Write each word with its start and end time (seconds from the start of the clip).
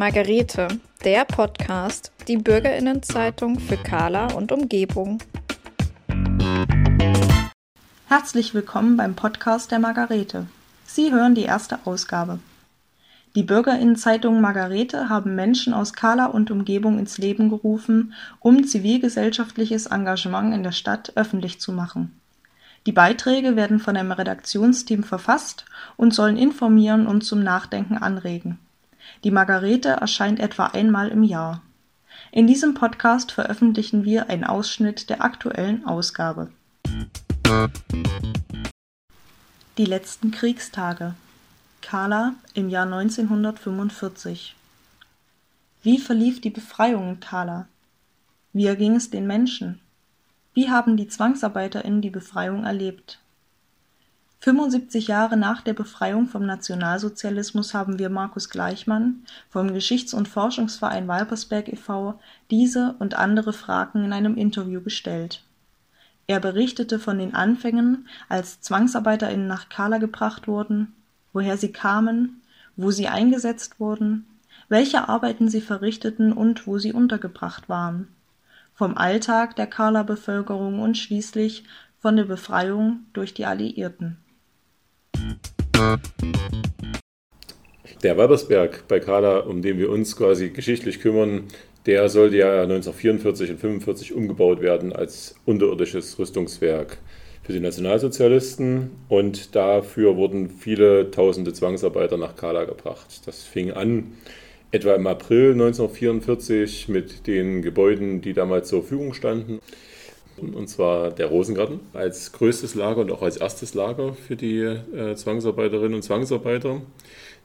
Margarete, 0.00 0.68
der 1.04 1.26
Podcast, 1.26 2.10
die 2.26 2.38
Bürgerinnenzeitung 2.38 3.60
für 3.60 3.76
Kala 3.76 4.32
und 4.32 4.50
Umgebung. 4.50 5.18
Herzlich 8.08 8.54
willkommen 8.54 8.96
beim 8.96 9.14
Podcast 9.14 9.70
der 9.70 9.78
Margarete. 9.78 10.46
Sie 10.86 11.12
hören 11.12 11.34
die 11.34 11.42
erste 11.42 11.80
Ausgabe. 11.84 12.38
Die 13.34 13.42
Bürgerinnenzeitung 13.42 14.40
Margarete 14.40 15.10
haben 15.10 15.34
Menschen 15.34 15.74
aus 15.74 15.92
Kala 15.92 16.28
und 16.28 16.50
Umgebung 16.50 16.98
ins 16.98 17.18
Leben 17.18 17.50
gerufen, 17.50 18.14
um 18.38 18.64
zivilgesellschaftliches 18.64 19.84
Engagement 19.84 20.54
in 20.54 20.62
der 20.62 20.72
Stadt 20.72 21.12
öffentlich 21.16 21.60
zu 21.60 21.72
machen. 21.72 22.18
Die 22.86 22.92
Beiträge 22.92 23.54
werden 23.54 23.78
von 23.78 23.98
einem 23.98 24.12
Redaktionsteam 24.12 25.04
verfasst 25.04 25.66
und 25.98 26.14
sollen 26.14 26.38
informieren 26.38 27.06
und 27.06 27.20
zum 27.20 27.42
Nachdenken 27.44 27.98
anregen. 27.98 28.58
Die 29.22 29.30
Margarete 29.30 29.90
erscheint 29.90 30.40
etwa 30.40 30.66
einmal 30.66 31.08
im 31.08 31.22
Jahr. 31.22 31.62
In 32.32 32.46
diesem 32.46 32.72
Podcast 32.72 33.32
veröffentlichen 33.32 34.04
wir 34.04 34.30
einen 34.30 34.44
Ausschnitt 34.44 35.10
der 35.10 35.22
aktuellen 35.22 35.84
Ausgabe. 35.84 36.50
Die 39.76 39.84
letzten 39.84 40.30
Kriegstage 40.30 41.14
Kala 41.82 42.34
im 42.54 42.70
Jahr 42.70 42.84
1945 42.84 44.56
Wie 45.82 45.98
verlief 45.98 46.40
die 46.40 46.50
Befreiung 46.50 47.10
in 47.10 47.20
Kala? 47.20 47.68
Wie 48.52 48.66
erging 48.66 48.96
es 48.96 49.10
den 49.10 49.26
Menschen? 49.26 49.80
Wie 50.54 50.70
haben 50.70 50.96
die 50.96 51.08
ZwangsarbeiterInnen 51.08 52.00
die 52.00 52.10
Befreiung 52.10 52.64
erlebt? 52.64 53.19
75 54.42 55.06
Jahre 55.06 55.36
nach 55.36 55.60
der 55.60 55.74
Befreiung 55.74 56.26
vom 56.26 56.46
Nationalsozialismus 56.46 57.74
haben 57.74 57.98
wir 57.98 58.08
Markus 58.08 58.48
Gleichmann 58.48 59.22
vom 59.50 59.74
Geschichts- 59.74 60.14
und 60.14 60.28
Forschungsverein 60.28 61.08
Walpersberg 61.08 61.68
e.V. 61.68 62.18
diese 62.50 62.94
und 63.00 63.14
andere 63.14 63.52
Fragen 63.52 64.02
in 64.02 64.14
einem 64.14 64.38
Interview 64.38 64.80
gestellt. 64.80 65.44
Er 66.26 66.40
berichtete 66.40 66.98
von 66.98 67.18
den 67.18 67.34
Anfängen, 67.34 68.08
als 68.30 68.62
ZwangsarbeiterInnen 68.62 69.46
nach 69.46 69.68
Kala 69.68 69.98
gebracht 69.98 70.48
wurden, 70.48 70.94
woher 71.34 71.58
sie 71.58 71.72
kamen, 71.72 72.40
wo 72.76 72.90
sie 72.90 73.08
eingesetzt 73.08 73.78
wurden, 73.78 74.26
welche 74.70 75.06
Arbeiten 75.10 75.50
sie 75.50 75.60
verrichteten 75.60 76.32
und 76.32 76.66
wo 76.66 76.78
sie 76.78 76.94
untergebracht 76.94 77.68
waren, 77.68 78.08
vom 78.72 78.96
Alltag 78.96 79.54
der 79.56 79.66
Karler 79.66 80.04
Bevölkerung 80.04 80.80
und 80.80 80.96
schließlich 80.96 81.64
von 81.98 82.16
der 82.16 82.24
Befreiung 82.24 83.00
durch 83.12 83.34
die 83.34 83.44
Alliierten. 83.44 84.16
Der 88.02 88.16
Weibersberg 88.16 88.84
bei 88.88 89.00
Kala, 89.00 89.40
um 89.40 89.62
den 89.62 89.78
wir 89.78 89.90
uns 89.90 90.16
quasi 90.16 90.50
geschichtlich 90.50 91.00
kümmern, 91.00 91.44
der 91.86 92.08
sollte 92.08 92.36
ja 92.36 92.62
1944 92.62 93.50
und 93.50 93.56
1945 93.56 94.14
umgebaut 94.14 94.60
werden 94.60 94.92
als 94.92 95.34
unterirdisches 95.46 96.18
Rüstungswerk 96.18 96.98
für 97.42 97.52
die 97.52 97.60
Nationalsozialisten 97.60 98.90
und 99.08 99.54
dafür 99.54 100.16
wurden 100.16 100.50
viele 100.50 101.10
tausende 101.10 101.52
Zwangsarbeiter 101.52 102.16
nach 102.16 102.36
Kala 102.36 102.64
gebracht. 102.64 103.22
Das 103.26 103.44
fing 103.44 103.70
an 103.70 104.12
etwa 104.70 104.94
im 104.94 105.06
April 105.06 105.52
1944 105.52 106.88
mit 106.88 107.26
den 107.26 107.62
Gebäuden, 107.62 108.20
die 108.20 108.34
damals 108.34 108.68
zur 108.68 108.82
Verfügung 108.82 109.14
standen. 109.14 109.60
Und 110.48 110.68
zwar 110.68 111.10
der 111.10 111.26
Rosengarten 111.26 111.80
als 111.92 112.32
größtes 112.32 112.74
Lager 112.74 113.02
und 113.02 113.12
auch 113.12 113.22
als 113.22 113.36
erstes 113.36 113.74
Lager 113.74 114.14
für 114.14 114.36
die 114.36 114.60
äh, 114.60 115.14
Zwangsarbeiterinnen 115.14 115.94
und 115.94 116.02
Zwangsarbeiter. 116.02 116.80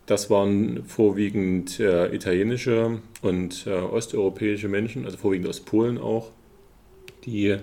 Das 0.06 0.30
waren 0.30 0.84
vorwiegend 0.86 1.80
äh, 1.80 2.14
italienische 2.14 3.00
und 3.22 3.66
äh, 3.66 3.72
osteuropäische 3.72 4.68
Menschen, 4.68 5.06
also 5.06 5.18
vorwiegend 5.18 5.48
aus 5.48 5.60
Polen 5.60 5.98
auch, 5.98 6.32
die 7.26 7.58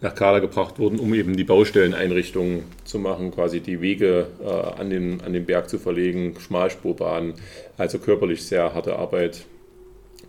nach 0.00 0.14
Kala 0.14 0.38
gebracht 0.38 0.78
wurden, 0.78 1.00
um 1.00 1.12
eben 1.12 1.36
die 1.36 1.44
Baustelleneinrichtungen 1.44 2.62
zu 2.84 2.98
machen, 2.98 3.32
quasi 3.32 3.60
die 3.60 3.80
Wege 3.80 4.28
äh, 4.40 4.80
an, 4.80 4.90
den, 4.90 5.20
an 5.22 5.32
den 5.32 5.44
Berg 5.44 5.68
zu 5.68 5.78
verlegen, 5.78 6.36
Schmalspurbahnen, 6.38 7.34
also 7.76 7.98
körperlich 7.98 8.44
sehr 8.44 8.74
harte 8.74 8.96
Arbeit. 8.96 9.44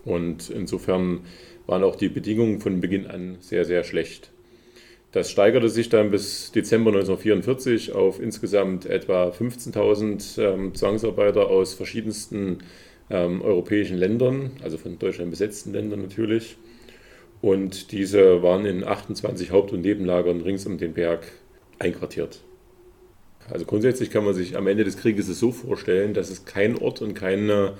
Und 0.05 0.49
insofern 0.49 1.21
waren 1.67 1.83
auch 1.83 1.95
die 1.95 2.09
Bedingungen 2.09 2.61
von 2.61 2.81
Beginn 2.81 3.05
an 3.05 3.37
sehr, 3.41 3.63
sehr 3.63 3.83
schlecht. 3.83 4.31
Das 5.11 5.31
steigerte 5.31 5.69
sich 5.69 5.89
dann 5.89 6.11
bis 6.11 6.51
Dezember 6.51 6.91
1944 6.91 7.93
auf 7.93 8.21
insgesamt 8.21 8.85
etwa 8.85 9.29
15.000 9.29 10.41
ähm, 10.41 10.75
Zwangsarbeiter 10.75 11.47
aus 11.47 11.73
verschiedensten 11.73 12.59
ähm, 13.09 13.41
europäischen 13.41 13.97
Ländern, 13.97 14.51
also 14.61 14.77
von 14.77 14.99
Deutschland 14.99 15.31
besetzten 15.31 15.73
Ländern 15.73 16.03
natürlich. 16.03 16.57
Und 17.41 17.91
diese 17.91 18.43
waren 18.43 18.65
in 18.65 18.83
28 18.83 19.51
Haupt- 19.51 19.71
und 19.71 19.81
Nebenlagern 19.81 20.41
rings 20.41 20.67
um 20.67 20.77
den 20.77 20.93
Berg 20.93 21.25
einquartiert. 21.79 22.41
Also 23.49 23.65
grundsätzlich 23.65 24.11
kann 24.11 24.25
man 24.25 24.35
sich 24.35 24.57
am 24.57 24.67
Ende 24.67 24.83
des 24.83 24.97
Krieges 24.97 25.27
es 25.27 25.39
so 25.39 25.51
vorstellen, 25.51 26.13
dass 26.13 26.29
es 26.29 26.45
keinen 26.45 26.77
Ort 26.77 27.01
und 27.01 27.15
keine 27.15 27.73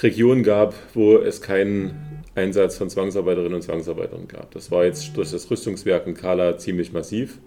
Region 0.00 0.44
gab, 0.44 0.74
wo 0.94 1.16
es 1.16 1.42
keinen 1.42 2.11
Einsatz 2.34 2.78
von 2.78 2.88
Zwangsarbeiterinnen 2.88 3.54
und 3.54 3.62
Zwangsarbeitern 3.62 4.28
gab. 4.28 4.50
Das 4.52 4.70
war 4.70 4.84
jetzt 4.84 5.16
durch 5.16 5.30
das 5.30 5.50
Rüstungswerk 5.50 6.06
in 6.06 6.14
Kala 6.14 6.58
ziemlich 6.58 6.92
massiv. 6.92 7.38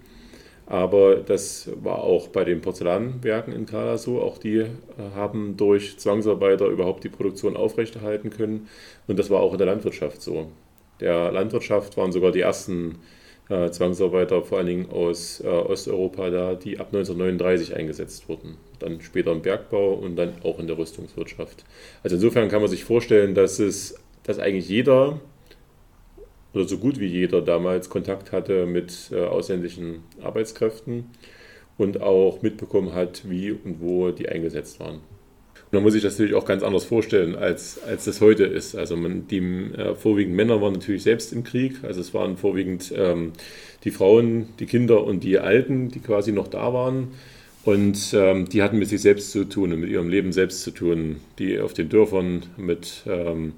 Aber 0.67 1.17
das 1.17 1.69
war 1.83 1.99
auch 2.03 2.29
bei 2.29 2.43
den 2.43 2.61
Porzellanwerken 2.61 3.53
in 3.53 3.65
Kala 3.65 3.97
so. 3.97 4.19
Auch 4.21 4.39
die 4.39 4.57
äh, 4.57 4.67
haben 5.13 5.57
durch 5.57 5.97
Zwangsarbeiter 5.97 6.67
überhaupt 6.67 7.03
die 7.03 7.09
Produktion 7.09 7.55
aufrechterhalten 7.55 8.31
können. 8.31 8.67
Und 9.07 9.19
das 9.19 9.29
war 9.29 9.41
auch 9.41 9.51
in 9.51 9.59
der 9.59 9.67
Landwirtschaft 9.67 10.21
so 10.21 10.47
der 10.99 11.31
Landwirtschaft 11.31 11.97
waren 11.97 12.11
sogar 12.11 12.31
die 12.31 12.41
ersten 12.41 12.99
äh, 13.49 13.69
Zwangsarbeiter, 13.69 14.41
vor 14.43 14.57
allen 14.57 14.67
Dingen 14.67 14.89
aus 14.89 15.41
äh, 15.41 15.47
Osteuropa, 15.47 16.29
da, 16.29 16.55
die 16.55 16.79
ab 16.79 16.87
1939 16.87 17.75
eingesetzt 17.75 18.27
wurden. 18.29 18.57
Dann 18.79 19.01
später 19.01 19.31
im 19.31 19.41
Bergbau 19.41 19.93
und 19.93 20.15
dann 20.15 20.33
auch 20.43 20.59
in 20.59 20.67
der 20.67 20.77
Rüstungswirtschaft. 20.77 21.63
Also 22.03 22.15
insofern 22.15 22.49
kann 22.49 22.61
man 22.61 22.69
sich 22.69 22.85
vorstellen, 22.85 23.35
dass 23.35 23.59
es, 23.59 23.95
dass 24.25 24.39
eigentlich 24.39 24.69
jeder 24.69 25.19
oder 26.53 26.65
so 26.65 26.77
gut 26.77 26.99
wie 26.99 27.07
jeder 27.07 27.41
damals 27.41 27.89
Kontakt 27.89 28.31
hatte 28.31 28.65
mit 28.65 29.11
äh, 29.11 29.25
ausländischen 29.25 30.03
Arbeitskräften 30.21 31.05
und 31.77 32.01
auch 32.01 32.41
mitbekommen 32.41 32.93
hat, 32.93 33.29
wie 33.29 33.51
und 33.51 33.81
wo 33.81 34.11
die 34.11 34.29
eingesetzt 34.29 34.79
waren 34.79 35.01
man 35.75 35.83
muss 35.83 35.93
sich 35.93 36.01
das 36.01 36.13
natürlich 36.13 36.33
auch 36.33 36.45
ganz 36.45 36.63
anders 36.63 36.85
vorstellen, 36.85 37.35
als, 37.35 37.81
als 37.83 38.05
das 38.05 38.21
heute 38.21 38.45
ist. 38.45 38.75
Also 38.75 38.95
man, 38.95 39.27
die 39.27 39.39
äh, 39.39 39.95
vorwiegend 39.95 40.35
Männer 40.35 40.61
waren 40.61 40.73
natürlich 40.73 41.03
selbst 41.03 41.33
im 41.33 41.43
Krieg. 41.43 41.83
Also 41.83 42.01
es 42.01 42.13
waren 42.13 42.37
vorwiegend 42.37 42.93
ähm, 42.95 43.33
die 43.83 43.91
Frauen, 43.91 44.47
die 44.59 44.65
Kinder 44.65 45.03
und 45.03 45.23
die 45.23 45.37
Alten, 45.37 45.89
die 45.89 45.99
quasi 45.99 46.31
noch 46.31 46.47
da 46.47 46.73
waren. 46.73 47.09
Und 47.63 48.13
ähm, 48.13 48.47
die 48.47 48.61
hatten 48.61 48.77
mit 48.77 48.89
sich 48.89 49.01
selbst 49.01 49.31
zu 49.31 49.45
tun 49.45 49.73
und 49.73 49.79
mit 49.79 49.89
ihrem 49.89 50.09
Leben 50.09 50.31
selbst 50.31 50.61
zu 50.61 50.71
tun. 50.71 51.17
Die 51.39 51.59
auf 51.59 51.73
den 51.73 51.89
Dörfern 51.89 52.43
mit 52.57 53.03
ähm, 53.07 53.53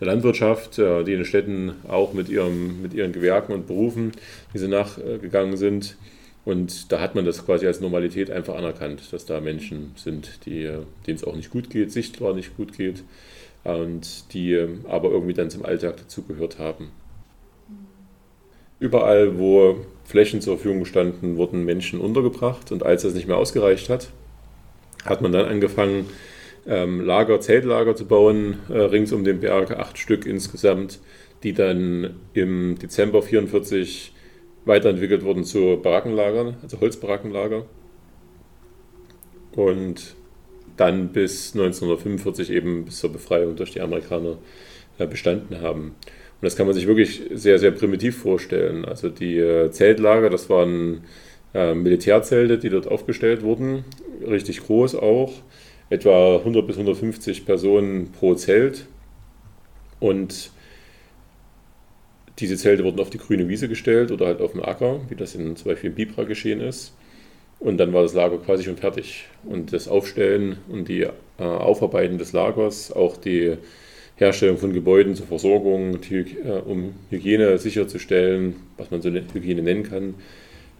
der 0.00 0.06
Landwirtschaft, 0.06 0.78
äh, 0.78 1.04
die 1.04 1.12
in 1.12 1.18
den 1.18 1.26
Städten 1.26 1.72
auch 1.86 2.12
mit, 2.12 2.28
ihrem, 2.28 2.82
mit 2.82 2.94
ihren 2.94 3.12
Gewerken 3.12 3.52
und 3.52 3.66
Berufen, 3.66 4.12
die 4.52 4.58
sie 4.58 4.68
nachgegangen 4.68 5.56
sind. 5.56 5.96
Und 6.44 6.90
da 6.90 7.00
hat 7.00 7.14
man 7.14 7.26
das 7.26 7.44
quasi 7.44 7.66
als 7.66 7.80
Normalität 7.80 8.30
einfach 8.30 8.56
anerkannt, 8.56 9.12
dass 9.12 9.26
da 9.26 9.40
Menschen 9.40 9.92
sind, 9.96 10.46
denen 10.46 10.86
es 11.06 11.22
auch 11.22 11.36
nicht 11.36 11.50
gut 11.50 11.68
geht, 11.68 11.92
sichtbar 11.92 12.34
nicht 12.34 12.56
gut 12.56 12.76
geht 12.76 13.04
und 13.62 14.32
die 14.32 14.58
aber 14.88 15.10
irgendwie 15.10 15.34
dann 15.34 15.50
zum 15.50 15.66
Alltag 15.66 15.98
dazugehört 15.98 16.58
haben. 16.58 16.92
Überall, 18.78 19.38
wo 19.38 19.84
Flächen 20.04 20.40
zur 20.40 20.56
Verfügung 20.56 20.86
standen, 20.86 21.36
wurden 21.36 21.64
Menschen 21.66 22.00
untergebracht 22.00 22.72
und 22.72 22.82
als 22.82 23.02
das 23.02 23.12
nicht 23.12 23.28
mehr 23.28 23.36
ausgereicht 23.36 23.90
hat, 23.90 24.08
hat 25.04 25.20
man 25.20 25.32
dann 25.32 25.44
angefangen, 25.44 26.06
ähm, 26.70 27.00
Lager, 27.00 27.40
Zeltlager 27.40 27.96
zu 27.96 28.06
bauen, 28.06 28.58
äh, 28.70 28.78
rings 28.78 29.12
um 29.12 29.24
den 29.24 29.40
Berg, 29.40 29.72
acht 29.72 29.98
Stück 29.98 30.24
insgesamt, 30.24 31.00
die 31.42 31.52
dann 31.52 32.20
im 32.32 32.78
Dezember 32.78 33.18
1944 33.18 34.12
weiterentwickelt 34.64 35.24
wurden 35.24 35.42
zu 35.42 35.80
Barackenlagern, 35.82 36.56
also 36.62 36.80
Holzbarackenlager. 36.80 37.66
Und 39.56 40.14
dann 40.76 41.08
bis 41.08 41.54
1945 41.54 42.50
eben 42.50 42.84
bis 42.84 43.00
zur 43.00 43.12
Befreiung 43.12 43.56
durch 43.56 43.72
die 43.72 43.80
Amerikaner 43.80 44.38
äh, 44.98 45.06
bestanden 45.06 45.60
haben. 45.60 45.88
Und 45.88 46.46
das 46.46 46.54
kann 46.56 46.66
man 46.66 46.74
sich 46.74 46.86
wirklich 46.86 47.22
sehr, 47.32 47.58
sehr 47.58 47.72
primitiv 47.72 48.16
vorstellen. 48.18 48.84
Also 48.84 49.08
die 49.08 49.38
äh, 49.38 49.72
Zeltlager, 49.72 50.30
das 50.30 50.48
waren 50.48 51.02
äh, 51.52 51.74
Militärzelte, 51.74 52.58
die 52.58 52.70
dort 52.70 52.86
aufgestellt 52.86 53.42
wurden, 53.42 53.84
richtig 54.24 54.62
groß 54.62 54.94
auch, 54.94 55.32
etwa 55.90 56.36
100 56.36 56.66
bis 56.66 56.76
150 56.76 57.44
Personen 57.44 58.12
pro 58.12 58.34
Zelt. 58.34 58.86
Und 59.98 60.52
diese 62.38 62.56
Zelte 62.56 62.84
wurden 62.84 63.00
auf 63.00 63.10
die 63.10 63.18
grüne 63.18 63.48
Wiese 63.48 63.68
gestellt 63.68 64.10
oder 64.10 64.26
halt 64.26 64.40
auf 64.40 64.52
den 64.52 64.62
Acker, 64.62 65.00
wie 65.10 65.16
das 65.16 65.34
in, 65.34 65.56
zum 65.56 65.70
Beispiel 65.70 65.90
in 65.90 65.96
Bibra 65.96 66.24
geschehen 66.24 66.60
ist. 66.60 66.94
Und 67.58 67.76
dann 67.76 67.92
war 67.92 68.02
das 68.02 68.14
Lager 68.14 68.38
quasi 68.38 68.64
schon 68.64 68.78
fertig. 68.78 69.26
Und 69.44 69.74
das 69.74 69.86
Aufstellen 69.86 70.56
und 70.68 70.88
die 70.88 71.02
äh, 71.02 71.10
Aufarbeiten 71.38 72.16
des 72.16 72.32
Lagers, 72.32 72.90
auch 72.90 73.18
die 73.18 73.58
Herstellung 74.16 74.56
von 74.56 74.72
Gebäuden 74.72 75.14
zur 75.14 75.26
Versorgung, 75.26 76.00
die, 76.00 76.38
äh, 76.44 76.62
um 76.64 76.94
Hygiene 77.10 77.58
sicherzustellen, 77.58 78.56
was 78.78 78.90
man 78.90 79.02
so 79.02 79.08
eine 79.08 79.22
Hygiene 79.32 79.62
nennen 79.62 79.82
kann. 79.82 80.14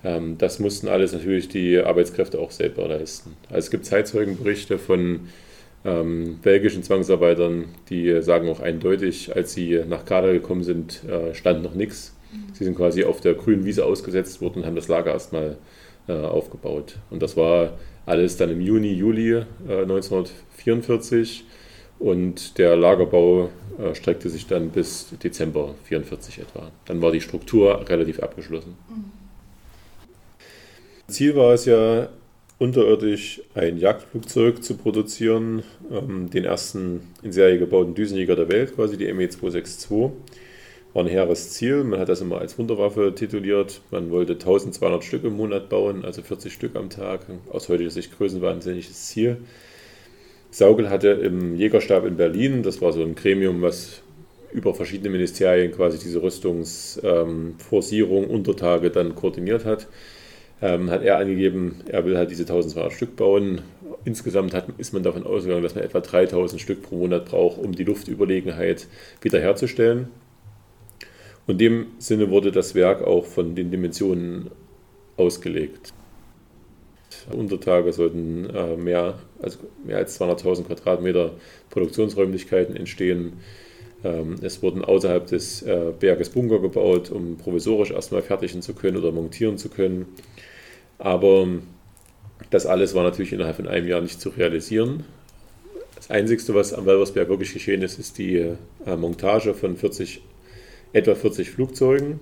Ähm, 0.05 0.38
das 0.38 0.58
mussten 0.58 0.88
alles 0.88 1.12
natürlich 1.12 1.49
die 1.49 1.79
Arbeitskräfte 1.79 2.38
auch 2.38 2.50
selber 2.50 2.88
leisten. 2.88 3.37
Also 3.49 3.58
es 3.58 3.70
gibt 3.70 3.87
Zeitzeugenberichte 3.87 4.79
von 4.79 5.29
ähm, 5.85 6.38
belgischen 6.43 6.82
Zwangsarbeitern, 6.82 7.67
die 7.88 8.23
sagen 8.23 8.49
auch 8.49 8.61
eindeutig, 8.61 9.35
als 9.35 9.55
sie 9.55 9.82
nach 9.88 10.05
Kader 10.05 10.32
gekommen 10.32 10.62
sind, 10.62 11.02
äh, 11.05 11.35
stand 11.35 11.62
noch 11.62 11.75
nichts. 11.75 12.14
Sie 12.52 12.64
sind 12.64 12.76
quasi 12.76 13.05
auf 13.05 13.20
der 13.20 13.35
grünen 13.35 13.64
Wiese 13.64 13.85
ausgesetzt 13.85 14.41
worden 14.41 14.61
und 14.61 14.67
haben 14.67 14.76
das 14.76 14.88
Lager 14.88 15.12
erstmal 15.12 15.56
äh, 16.08 16.12
aufgebaut. 16.12 16.97
Und 17.11 17.23
das 17.23 17.37
war 17.37 17.79
alles 18.06 18.37
dann 18.37 18.50
im 18.50 18.61
Juni, 18.61 18.93
Juli 18.93 19.32
äh, 19.32 19.43
1944 19.69 21.44
und 21.99 22.58
der 22.58 22.76
Lagerbau 22.76 23.50
äh, 23.79 23.94
streckte 23.94 24.29
sich 24.29 24.47
dann 24.47 24.70
bis 24.70 25.08
Dezember 25.23 25.75
1944 25.85 26.38
etwa. 26.41 26.70
Dann 26.87 27.02
war 27.02 27.12
die 27.12 27.20
Struktur 27.20 27.88
relativ 27.88 28.20
abgeschlossen. 28.20 28.76
Mhm. 28.88 29.20
Ziel 31.11 31.37
war 31.37 31.55
es 31.55 31.67
ja, 31.67 32.09
unterirdisch 32.61 33.43
ein 33.55 33.79
Jagdflugzeug 33.79 34.62
zu 34.62 34.77
produzieren, 34.77 35.65
ähm, 35.91 36.31
den 36.31 36.45
ersten 36.45 37.01
in 37.23 37.33
Serie 37.33 37.59
gebauten 37.59 37.95
Düsenjäger 37.95 38.37
der 38.37 38.51
Welt, 38.51 38.77
quasi 38.77 38.99
die 38.99 39.11
ME-262. 39.12 40.12
War 40.93 41.05
ein 41.05 41.09
hehres 41.09 41.53
Ziel, 41.53 41.85
man 41.85 42.01
hat 42.01 42.11
das 42.11 42.21
immer 42.21 42.39
als 42.39 42.59
Wunderwaffe 42.59 43.15
tituliert. 43.15 43.81
Man 43.91 44.11
wollte 44.11 44.35
1200 44.35 45.03
Stück 45.03 45.25
im 45.25 45.37
Monat 45.37 45.71
bauen, 45.71 46.05
also 46.05 46.21
40 46.21 46.53
Stück 46.53 46.77
am 46.77 46.91
Tag. 46.91 47.21
Aus 47.51 47.71
heutiger 47.71 47.91
Sicht 47.91 48.19
größenwahnsinniges 48.19 49.07
Ziel. 49.07 49.39
Saugel 50.51 50.91
hatte 50.91 51.11
im 51.11 51.57
Jägerstab 51.57 52.05
in 52.05 52.17
Berlin, 52.17 52.62
das 52.62 52.83
war 52.83 52.93
so 52.93 53.03
ein 53.03 53.15
Gremium, 53.15 53.62
was 53.62 54.03
über 54.53 54.75
verschiedene 54.75 55.11
Ministerien 55.11 55.73
quasi 55.73 55.99
diese 55.99 56.23
Rüstungsforcierung, 56.23 58.25
ähm, 58.25 58.31
Untertage 58.31 58.91
dann 58.91 59.15
koordiniert 59.15 59.65
hat 59.65 59.87
ähm, 60.62 60.91
hat 60.91 61.03
er 61.03 61.19
angegeben, 61.19 61.77
er 61.87 62.05
will 62.05 62.17
halt 62.17 62.31
diese 62.31 62.43
1200 62.43 62.93
Stück 62.93 63.17
bauen. 63.17 63.62
Insgesamt 64.05 64.55
hat, 64.55 64.67
ist 64.79 64.93
man 64.93 65.03
davon 65.03 65.25
ausgegangen, 65.25 65.62
dass 65.62 65.75
man 65.75 65.85
etwa 65.85 66.01
3000 66.01 66.61
Stück 66.61 66.83
pro 66.83 66.97
Monat 66.97 67.27
braucht, 67.27 67.59
um 67.59 67.73
die 67.73 67.85
Luftüberlegenheit 67.85 68.87
wiederherzustellen. 69.21 70.09
Und 71.47 71.55
in 71.55 71.59
dem 71.59 71.87
Sinne 71.99 72.31
wurde 72.31 72.53
das 72.53 72.75
Werk 72.75 73.03
auch 73.03 73.27
von 73.27 73.55
den 73.55 73.71
Dimensionen 73.71 74.51
ausgelegt. 75.17 75.93
Untertage 77.33 77.93
sollten 77.93 78.49
äh, 78.51 78.77
mehr, 78.77 79.19
also 79.43 79.59
mehr 79.85 79.99
als 79.99 80.21
200.000 80.21 80.65
Quadratmeter 80.65 81.33
Produktionsräumlichkeiten 81.71 82.77
entstehen. 82.77 83.35
Ähm, 84.02 84.37
es 84.43 84.62
wurden 84.62 84.85
außerhalb 84.85 85.26
des 85.26 85.62
äh, 85.62 85.93
Berges 85.99 86.31
Bunker 86.31 86.61
gebaut, 86.61 87.11
um 87.11 87.37
provisorisch 87.37 87.91
erstmal 87.91 88.23
fertigen 88.23 88.62
zu 88.62 88.75
können 88.75 88.97
oder 88.97 89.12
montieren 89.12 89.58
zu 89.58 89.69
können. 89.69 90.06
Aber 90.99 91.47
das 92.50 92.67
alles 92.67 92.94
war 92.94 93.05
natürlich 93.05 93.32
innerhalb 93.32 93.56
von 93.56 93.69
einem 93.69 93.87
Jahr 93.87 94.00
nicht 94.00 94.20
zu 94.20 94.31
realisieren. 94.31 95.05
Das 95.97 96.11
Einzige, 96.11 96.55
was 96.55 96.73
am 96.73 96.87
Welversberg 96.87 97.29
wirklich 97.29 97.52
geschehen 97.52 97.82
ist, 97.82 97.99
ist 97.99 98.17
die 98.17 98.37
äh, 98.37 98.97
Montage 98.97 99.52
von 99.52 99.76
40, 99.76 100.23
etwa 100.93 101.14
40 101.14 101.50
Flugzeugen. 101.50 102.20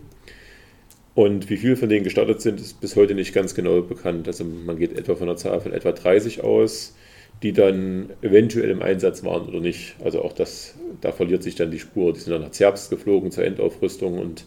Und 1.14 1.50
wie 1.50 1.56
viele 1.56 1.76
von 1.76 1.88
denen 1.88 2.04
gestartet 2.04 2.40
sind, 2.40 2.60
ist 2.60 2.80
bis 2.80 2.94
heute 2.94 3.14
nicht 3.14 3.32
ganz 3.34 3.54
genau 3.54 3.82
bekannt. 3.82 4.28
Also 4.28 4.44
man 4.44 4.78
geht 4.78 4.96
etwa 4.96 5.16
von 5.16 5.28
einer 5.28 5.36
Zahl 5.36 5.60
von 5.60 5.72
etwa 5.72 5.92
30 5.92 6.42
aus, 6.42 6.94
die 7.42 7.52
dann 7.52 8.10
eventuell 8.20 8.70
im 8.70 8.82
Einsatz 8.82 9.22
waren 9.24 9.48
oder 9.48 9.60
nicht. 9.60 9.94
Also 10.02 10.22
auch 10.22 10.32
das, 10.32 10.74
da 11.00 11.12
verliert 11.12 11.42
sich 11.42 11.54
dann 11.54 11.70
die 11.70 11.78
Spur. 11.78 12.12
Die 12.12 12.20
sind 12.20 12.32
dann 12.32 12.42
nach 12.42 12.50
Zerbst 12.50 12.90
geflogen 12.90 13.30
zur 13.30 13.44
Endaufrüstung 13.44 14.18
und 14.18 14.44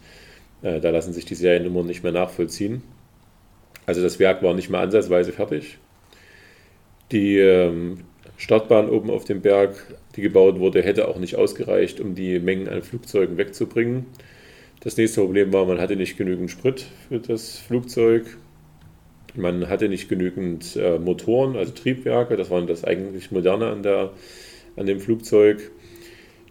äh, 0.62 0.80
da 0.82 0.90
lassen 0.90 1.14
sich 1.14 1.26
die 1.26 1.36
Seriennummern 1.36 1.86
nicht 1.86 2.04
mehr 2.04 2.12
nachvollziehen. 2.12 2.84
Also 3.86 4.02
das 4.02 4.20
Werk 4.20 4.44
war 4.44 4.54
nicht 4.54 4.70
mehr 4.70 4.82
ansatzweise 4.82 5.32
fertig. 5.32 5.78
Die 7.12 7.38
ähm, 7.38 8.00
Startbahn 8.38 8.90
oben 8.90 9.10
auf 9.10 9.24
dem 9.24 9.42
Berg, 9.42 9.76
die 10.16 10.22
gebaut 10.22 10.60
wurde, 10.60 10.82
hätte 10.82 11.08
auch 11.08 11.18
nicht 11.18 11.36
ausgereicht, 11.36 12.00
um 12.00 12.16
die 12.16 12.40
Mengen 12.40 12.68
an 12.68 12.82
Flugzeugen 12.82 13.38
wegzubringen. 13.38 14.06
Das 14.82 14.98
nächste 14.98 15.22
Problem 15.22 15.54
war, 15.54 15.66
man 15.66 15.80
hatte 15.80 15.96
nicht 15.96 16.18
genügend 16.18 16.50
Sprit 16.50 16.86
für 17.08 17.20
das 17.20 17.60
Flugzeug. 17.60 18.26
Man 19.36 19.70
hatte 19.70 19.88
nicht 19.88 20.10
genügend 20.10 20.76
äh, 20.76 21.00
Motoren, 21.00 21.56
also 21.56 21.72
Triebwerke. 21.74 22.36
Das 22.36 22.50
war 22.50 22.62
das 22.64 22.84
eigentlich 22.84 23.32
Moderne 23.32 23.68
an, 23.68 23.84
der, 23.84 24.12
an 24.76 24.86
dem 24.86 25.00
Flugzeug. 25.00 25.72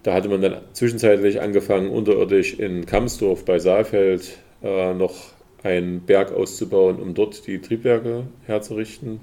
Da 0.02 0.14
hatte 0.14 0.28
man 0.28 0.40
dann 0.40 0.62
zwischenzeitlich 0.72 1.40
angefangen, 1.42 1.90
unterirdisch 1.90 2.58
in 2.58 2.86
Kamsdorf 2.86 3.44
bei 3.44 3.58
Saalfeld 3.58 4.38
äh, 4.62 4.94
noch 4.94 5.32
einen 5.62 6.00
Berg 6.00 6.32
auszubauen, 6.32 6.96
um 7.00 7.12
dort 7.12 7.46
die 7.46 7.60
Triebwerke 7.60 8.24
herzurichten, 8.46 9.20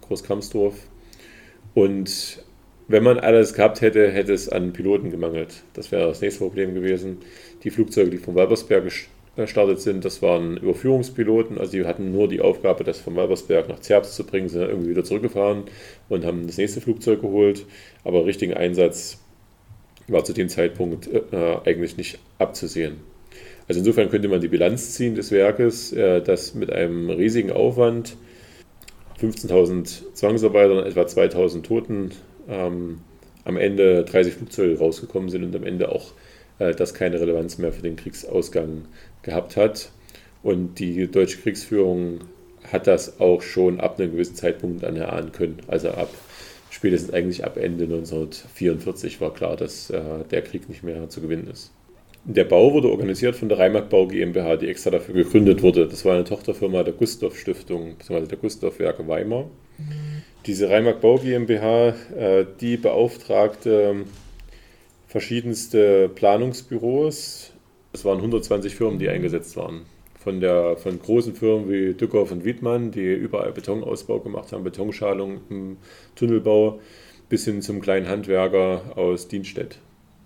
Großkampsdorf. 0.00 0.74
Und 1.74 2.42
wenn 2.88 3.02
man 3.02 3.18
alles 3.18 3.52
gehabt 3.52 3.82
hätte, 3.82 4.10
hätte 4.10 4.32
es 4.32 4.48
an 4.48 4.72
Piloten 4.72 5.10
gemangelt. 5.10 5.62
Das 5.74 5.92
wäre 5.92 6.08
das 6.08 6.22
nächste 6.22 6.40
Problem 6.40 6.74
gewesen. 6.74 7.18
Die 7.62 7.70
Flugzeuge, 7.70 8.08
die 8.08 8.16
vom 8.16 8.34
Walbersberg 8.34 8.90
gestartet 9.44 9.80
sind, 9.80 10.04
das 10.04 10.22
waren 10.22 10.56
Überführungspiloten, 10.56 11.58
also 11.58 11.72
die 11.72 11.84
hatten 11.84 12.12
nur 12.12 12.28
die 12.28 12.40
Aufgabe, 12.40 12.84
das 12.84 13.00
vom 13.00 13.16
Walbersberg 13.16 13.68
nach 13.68 13.80
Zerbst 13.80 14.14
zu 14.14 14.24
bringen, 14.24 14.48
sind 14.48 14.60
dann 14.60 14.70
irgendwie 14.70 14.90
wieder 14.90 15.04
zurückgefahren 15.04 15.64
und 16.08 16.24
haben 16.24 16.46
das 16.46 16.58
nächste 16.58 16.80
Flugzeug 16.80 17.20
geholt. 17.20 17.64
Aber 18.04 18.26
richtigen 18.26 18.54
Einsatz 18.54 19.18
war 20.08 20.24
zu 20.24 20.32
dem 20.32 20.48
Zeitpunkt 20.48 21.08
äh, 21.08 21.56
eigentlich 21.64 21.96
nicht 21.96 22.18
abzusehen. 22.38 22.96
Also 23.68 23.80
insofern 23.80 24.08
könnte 24.08 24.28
man 24.28 24.40
die 24.40 24.48
Bilanz 24.48 24.94
ziehen 24.94 25.14
des 25.14 25.30
Werkes, 25.30 25.92
äh, 25.92 26.22
das 26.22 26.54
mit 26.54 26.70
einem 26.72 27.10
riesigen 27.10 27.52
Aufwand, 27.52 28.16
15.000 29.20 30.14
Zwangsarbeitern, 30.14 30.86
etwa 30.86 31.02
2.000 31.02 31.62
Toten, 31.62 32.10
ähm, 32.48 33.00
am 33.44 33.56
Ende 33.56 34.04
30 34.04 34.34
Flugzeuge 34.34 34.78
rausgekommen 34.78 35.28
sind 35.28 35.44
und 35.44 35.56
am 35.56 35.64
Ende 35.64 35.90
auch 35.90 36.12
das 36.58 36.94
keine 36.94 37.20
Relevanz 37.20 37.58
mehr 37.58 37.72
für 37.72 37.82
den 37.82 37.96
Kriegsausgang 37.96 38.86
gehabt 39.22 39.56
hat. 39.56 39.90
Und 40.42 40.78
die 40.78 41.10
deutsche 41.10 41.38
Kriegsführung 41.38 42.20
hat 42.72 42.86
das 42.86 43.20
auch 43.20 43.42
schon 43.42 43.80
ab 43.80 43.98
einem 43.98 44.12
gewissen 44.12 44.34
Zeitpunkt 44.34 44.82
erahnen 44.82 45.32
können. 45.32 45.58
Also 45.68 45.90
ab 45.90 46.10
spätestens 46.70 47.12
eigentlich 47.12 47.44
ab 47.44 47.56
Ende 47.56 47.84
1944 47.84 49.20
war 49.20 49.32
klar, 49.32 49.56
dass 49.56 49.90
äh, 49.90 50.00
der 50.30 50.42
Krieg 50.42 50.68
nicht 50.68 50.82
mehr 50.82 51.08
zu 51.08 51.20
gewinnen 51.20 51.48
ist. 51.50 51.72
Der 52.24 52.44
Bau 52.44 52.74
wurde 52.74 52.90
organisiert 52.90 53.36
von 53.36 53.48
der 53.48 53.58
Reimark 53.58 53.88
Bau 53.88 54.06
GmbH, 54.06 54.56
die 54.56 54.68
extra 54.68 54.90
dafür 54.90 55.14
gegründet 55.14 55.62
wurde. 55.62 55.88
Das 55.88 56.04
war 56.04 56.14
eine 56.14 56.24
Tochterfirma 56.24 56.82
der 56.82 56.92
Gustav 56.92 57.36
Stiftung, 57.36 57.96
beziehungsweise 57.96 58.28
der 58.28 58.38
Gustav 58.38 58.78
Werke 58.78 59.06
Weimar. 59.08 59.46
Diese 60.46 60.68
Reimark 60.68 61.00
Bau 61.00 61.16
GmbH, 61.16 61.94
äh, 62.16 62.44
die 62.60 62.76
beauftragte 62.76 64.04
verschiedenste 65.08 66.08
Planungsbüros. 66.08 67.52
Es 67.92 68.04
waren 68.04 68.18
120 68.18 68.76
Firmen, 68.76 68.98
die 68.98 69.08
eingesetzt 69.08 69.56
waren. 69.56 69.86
Von, 70.20 70.40
der, 70.40 70.76
von 70.76 71.00
großen 71.00 71.34
Firmen 71.34 71.70
wie 71.70 71.94
Dückhoff 71.94 72.30
und 72.30 72.44
Wiedmann, 72.44 72.90
die 72.90 73.14
überall 73.14 73.52
Betonausbau 73.52 74.20
gemacht 74.20 74.52
haben, 74.52 74.62
Betonschalung 74.62 75.40
im 75.48 75.78
Tunnelbau, 76.14 76.80
bis 77.28 77.44
hin 77.44 77.62
zum 77.62 77.80
kleinen 77.80 78.08
Handwerker 78.08 78.96
aus 78.96 79.28
Dienstedt 79.28 79.78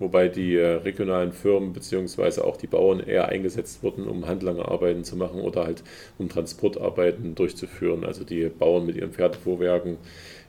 wobei 0.03 0.29
die 0.29 0.57
äh, 0.57 0.75
regionalen 0.75 1.33
Firmen 1.33 1.73
bzw. 1.73 2.43
auch 2.43 2.59
die 2.59 2.67
Bauern 2.67 3.01
eher 3.01 3.29
eingesetzt 3.29 3.83
wurden, 3.83 4.07
um 4.07 4.27
Handlangerarbeiten 4.27 5.05
zu 5.05 5.17
machen 5.17 5.41
oder 5.41 5.65
halt 5.65 5.83
um 6.19 6.29
Transportarbeiten 6.29 7.35
durchzuführen. 7.35 8.05
Also 8.05 8.25
die 8.25 8.47
Bauern 8.49 8.85
mit 8.85 8.97
ihren 8.97 9.13
Pferdefuhrwerken, 9.13 9.97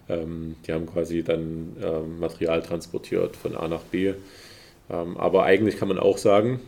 ähm, 0.09 0.55
die 0.65 0.73
haben 0.73 0.85
quasi 0.85 1.23
dann 1.23 1.75
ähm, 1.81 2.19
Material 2.19 2.61
transportiert 2.61 3.35
von 3.35 3.55
A 3.55 3.67
nach 3.67 3.81
B. 3.81 4.13
Ähm, 4.89 5.17
aber 5.17 5.43
eigentlich 5.43 5.77
kann 5.77 5.87
man 5.87 5.99
auch 5.99 6.17
sagen, 6.17 6.59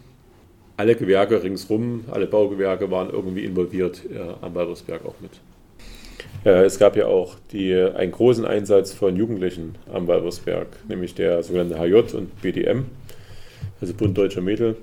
alle 0.77 0.95
Gewerke 0.95 1.41
ringsrum, 1.43 2.05
alle 2.11 2.27
Baugewerke 2.27 2.91
waren 2.91 3.09
irgendwie 3.09 3.45
involviert 3.45 4.01
äh, 4.11 4.19
am 4.41 4.55
Waldersberg 4.55 5.05
auch 5.05 5.15
mit. 5.21 5.31
Äh, 6.45 6.65
es 6.65 6.77
gab 6.79 6.95
ja 6.95 7.07
auch 7.07 7.35
die, 7.51 7.73
einen 7.73 8.11
großen 8.11 8.45
Einsatz 8.45 8.93
von 8.93 9.15
Jugendlichen 9.15 9.75
am 9.91 10.07
Walbersberg, 10.07 10.67
nämlich 10.87 11.15
der 11.15 11.43
sogenannte 11.43 11.79
HJ 11.79 12.15
und 12.15 12.41
BDM, 12.41 12.85
also 13.81 13.93
Bund 13.93 14.17
Deutscher 14.17 14.41
Mädel. 14.41 14.75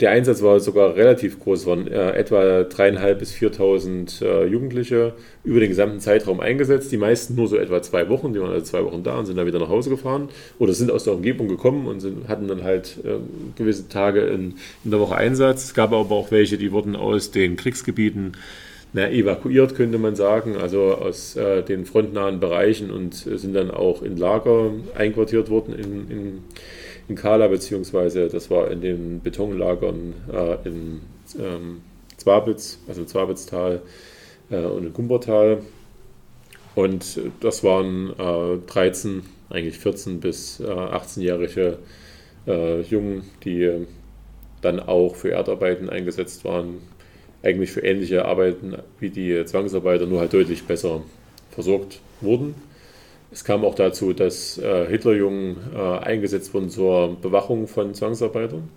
Der 0.00 0.10
Einsatz 0.10 0.42
war 0.42 0.58
sogar 0.58 0.96
relativ 0.96 1.38
groß, 1.38 1.66
waren 1.66 1.86
äh, 1.86 2.10
etwa 2.14 2.62
3.500 2.62 3.14
bis 3.14 3.32
4.000 3.32 4.24
äh, 4.24 4.44
Jugendliche 4.44 5.12
über 5.44 5.60
den 5.60 5.68
gesamten 5.68 6.00
Zeitraum 6.00 6.40
eingesetzt. 6.40 6.90
Die 6.90 6.96
meisten 6.96 7.36
nur 7.36 7.46
so 7.46 7.56
etwa 7.56 7.80
zwei 7.80 8.08
Wochen, 8.08 8.32
die 8.32 8.40
waren 8.40 8.50
also 8.50 8.64
zwei 8.64 8.84
Wochen 8.84 9.04
da 9.04 9.16
und 9.16 9.26
sind 9.26 9.36
dann 9.36 9.46
wieder 9.46 9.60
nach 9.60 9.68
Hause 9.68 9.90
gefahren 9.90 10.30
oder 10.58 10.72
sind 10.72 10.90
aus 10.90 11.04
der 11.04 11.12
Umgebung 11.12 11.46
gekommen 11.46 11.86
und 11.86 12.00
sind, 12.00 12.26
hatten 12.26 12.48
dann 12.48 12.64
halt 12.64 12.98
äh, 13.04 13.18
gewisse 13.56 13.88
Tage 13.88 14.22
in, 14.22 14.54
in, 14.84 14.90
der 14.90 14.98
Woche 14.98 15.14
Einsatz. 15.14 15.62
Es 15.62 15.74
gab 15.74 15.92
aber 15.92 16.16
auch 16.16 16.32
welche, 16.32 16.58
die 16.58 16.72
wurden 16.72 16.96
aus 16.96 17.30
den 17.30 17.54
Kriegsgebieten 17.54 18.32
na, 18.94 19.08
evakuiert, 19.08 19.76
könnte 19.76 19.98
man 19.98 20.16
sagen, 20.16 20.56
also 20.56 20.94
aus 20.94 21.36
äh, 21.36 21.62
den 21.62 21.84
frontnahen 21.84 22.40
Bereichen 22.40 22.90
und 22.90 23.14
sind 23.14 23.54
dann 23.54 23.70
auch 23.70 24.02
in 24.02 24.16
Lager 24.16 24.72
einquartiert 24.96 25.50
worden 25.50 25.72
in, 25.74 26.10
in, 26.10 26.38
in 27.08 27.16
Kala, 27.16 27.48
beziehungsweise 27.48 28.28
das 28.28 28.50
war 28.50 28.70
in 28.70 28.80
den 28.80 29.20
Betonlagern 29.20 30.14
äh, 30.32 30.68
in 30.68 31.00
ähm, 31.38 31.82
Zwabitz, 32.16 32.78
also 32.88 33.04
Zwabitztal 33.04 33.82
äh, 34.50 34.64
und 34.64 34.86
in 34.86 34.92
Gumbertal. 34.92 35.58
Und 36.74 37.20
das 37.40 37.62
waren 37.62 38.10
äh, 38.18 38.58
13, 38.66 39.22
eigentlich 39.50 39.78
14 39.78 40.20
bis 40.20 40.60
äh, 40.60 40.64
18-jährige 40.64 41.78
äh, 42.46 42.80
Jungen, 42.82 43.22
die 43.44 43.86
dann 44.60 44.80
auch 44.80 45.14
für 45.14 45.30
Erdarbeiten 45.30 45.90
eingesetzt 45.90 46.44
waren, 46.44 46.78
eigentlich 47.42 47.70
für 47.70 47.80
ähnliche 47.80 48.24
Arbeiten 48.24 48.76
wie 48.98 49.10
die 49.10 49.44
Zwangsarbeiter, 49.44 50.06
nur 50.06 50.20
halt 50.20 50.32
deutlich 50.32 50.64
besser 50.64 51.02
versorgt 51.50 52.00
wurden. 52.20 52.54
Es 53.34 53.42
kam 53.42 53.64
auch 53.64 53.74
dazu, 53.74 54.12
dass 54.12 54.58
äh, 54.58 54.86
Hitlerjungen 54.86 55.56
äh, 55.74 55.78
eingesetzt 55.98 56.54
wurden 56.54 56.70
zur 56.70 57.16
Bewachung 57.20 57.66
von 57.66 57.92
Zwangsarbeitern. 57.92 58.68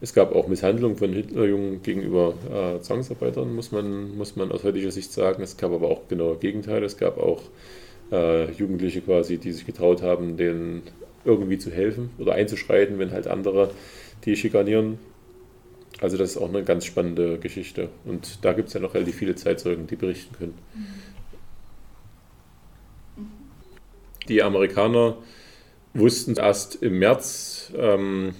Es 0.00 0.12
gab 0.12 0.34
auch 0.34 0.48
Misshandlungen 0.48 0.96
von 0.96 1.12
Hitlerjungen 1.12 1.80
gegenüber 1.80 2.34
äh, 2.52 2.80
Zwangsarbeitern, 2.80 3.54
muss 3.54 3.70
man, 3.70 4.16
muss 4.16 4.34
man 4.34 4.50
aus 4.50 4.64
heutiger 4.64 4.90
Sicht 4.90 5.12
sagen. 5.12 5.40
Es 5.40 5.56
gab 5.56 5.70
aber 5.70 5.86
auch 5.86 6.08
genau 6.08 6.32
das 6.32 6.40
Gegenteil. 6.40 6.82
Es 6.82 6.96
gab 6.96 7.16
auch 7.16 7.42
äh, 8.10 8.50
Jugendliche 8.50 9.02
quasi, 9.02 9.38
die 9.38 9.52
sich 9.52 9.66
getraut 9.66 10.02
haben, 10.02 10.36
denen 10.36 10.82
irgendwie 11.24 11.58
zu 11.58 11.70
helfen 11.70 12.10
oder 12.18 12.32
einzuschreiten, 12.32 12.98
wenn 12.98 13.12
halt 13.12 13.28
andere 13.28 13.70
die 14.24 14.34
schikanieren. 14.34 14.98
Also 16.00 16.16
das 16.16 16.30
ist 16.30 16.38
auch 16.38 16.48
eine 16.48 16.64
ganz 16.64 16.86
spannende 16.86 17.38
Geschichte. 17.38 17.88
Und 18.04 18.44
da 18.44 18.52
gibt 18.52 18.66
es 18.66 18.74
ja 18.74 18.80
noch 18.80 18.94
relativ 18.94 19.14
viele 19.14 19.36
Zeitzeugen, 19.36 19.86
die 19.86 19.94
berichten 19.94 20.34
können. 20.34 20.54
Die 24.30 24.44
Amerikaner 24.44 25.16
wussten 25.92 26.36
erst 26.36 26.82
im 26.84 27.00
März, 27.00 27.72
ähm, 27.76 28.32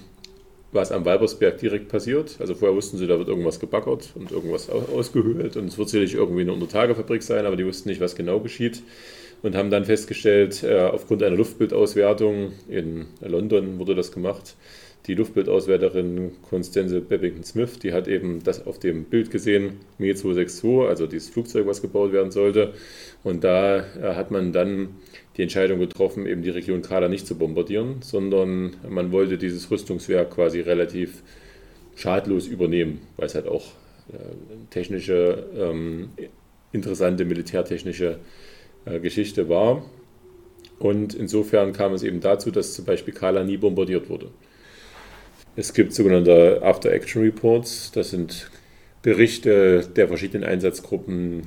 was 0.71 0.93
am 0.93 1.03
Walbersberg 1.03 1.57
direkt 1.57 1.89
passiert. 1.89 2.37
Also 2.39 2.55
vorher 2.55 2.75
wussten 2.75 2.97
sie, 2.97 3.07
da 3.07 3.17
wird 3.17 3.27
irgendwas 3.27 3.59
gebackert 3.59 4.11
und 4.15 4.31
irgendwas 4.31 4.69
ausgehöhlt 4.69 5.57
und 5.57 5.67
es 5.67 5.77
wird 5.77 5.89
sicherlich 5.89 6.13
irgendwie 6.13 6.41
eine 6.41 6.53
Untertagefabrik 6.53 7.21
sein, 7.21 7.45
aber 7.45 7.57
die 7.57 7.65
wussten 7.65 7.89
nicht, 7.89 7.99
was 7.99 8.15
genau 8.15 8.39
geschieht 8.39 8.81
und 9.41 9.55
haben 9.55 9.69
dann 9.69 9.83
festgestellt, 9.83 10.63
äh, 10.63 10.79
aufgrund 10.79 11.23
einer 11.23 11.35
Luftbildauswertung 11.35 12.53
in 12.69 13.07
London 13.19 13.77
wurde 13.77 13.93
das 13.93 14.13
gemacht, 14.13 14.55
die 15.07 15.15
Luftbildauswerterin 15.15 16.31
Constance 16.47 17.01
Babington 17.01 17.43
Smith, 17.43 17.79
die 17.79 17.91
hat 17.91 18.07
eben 18.07 18.43
das 18.43 18.67
auf 18.67 18.77
dem 18.77 19.05
Bild 19.05 19.31
gesehen, 19.31 19.77
Me 19.97 20.13
262, 20.13 20.87
also 20.87 21.07
dieses 21.07 21.29
Flugzeug, 21.29 21.65
was 21.65 21.81
gebaut 21.81 22.11
werden 22.11 22.31
sollte. 22.31 22.73
Und 23.23 23.43
da 23.43 23.77
äh, 23.77 24.15
hat 24.15 24.29
man 24.29 24.53
dann 24.53 24.89
die 25.37 25.43
Entscheidung 25.43 25.79
getroffen, 25.79 26.27
eben 26.27 26.43
die 26.43 26.51
Region 26.51 26.83
Kala 26.83 27.07
nicht 27.07 27.25
zu 27.25 27.35
bombardieren, 27.35 27.97
sondern 28.01 28.75
man 28.87 29.11
wollte 29.11 29.37
dieses 29.37 29.71
Rüstungswerk 29.71 30.31
quasi 30.31 30.59
relativ 30.59 31.23
schadlos 31.95 32.47
übernehmen, 32.47 33.01
weil 33.17 33.25
es 33.25 33.35
halt 33.35 33.47
auch 33.47 33.65
äh, 34.11 34.17
technische, 34.69 35.45
ähm, 35.57 36.09
interessante 36.71 37.25
militärtechnische 37.25 38.19
äh, 38.85 38.99
Geschichte 38.99 39.49
war. 39.49 39.83
Und 40.77 41.13
insofern 41.13 41.73
kam 41.73 41.93
es 41.93 42.03
eben 42.03 42.21
dazu, 42.21 42.51
dass 42.51 42.73
zum 42.73 42.85
Beispiel 42.85 43.13
Kala 43.13 43.43
nie 43.43 43.57
bombardiert 43.57 44.09
wurde. 44.09 44.29
Es 45.57 45.73
gibt 45.73 45.93
sogenannte 45.93 46.61
After-Action-Reports, 46.63 47.91
das 47.91 48.11
sind 48.11 48.49
Berichte 49.01 49.85
der 49.95 50.07
verschiedenen 50.07 50.45
Einsatzgruppen 50.45 51.41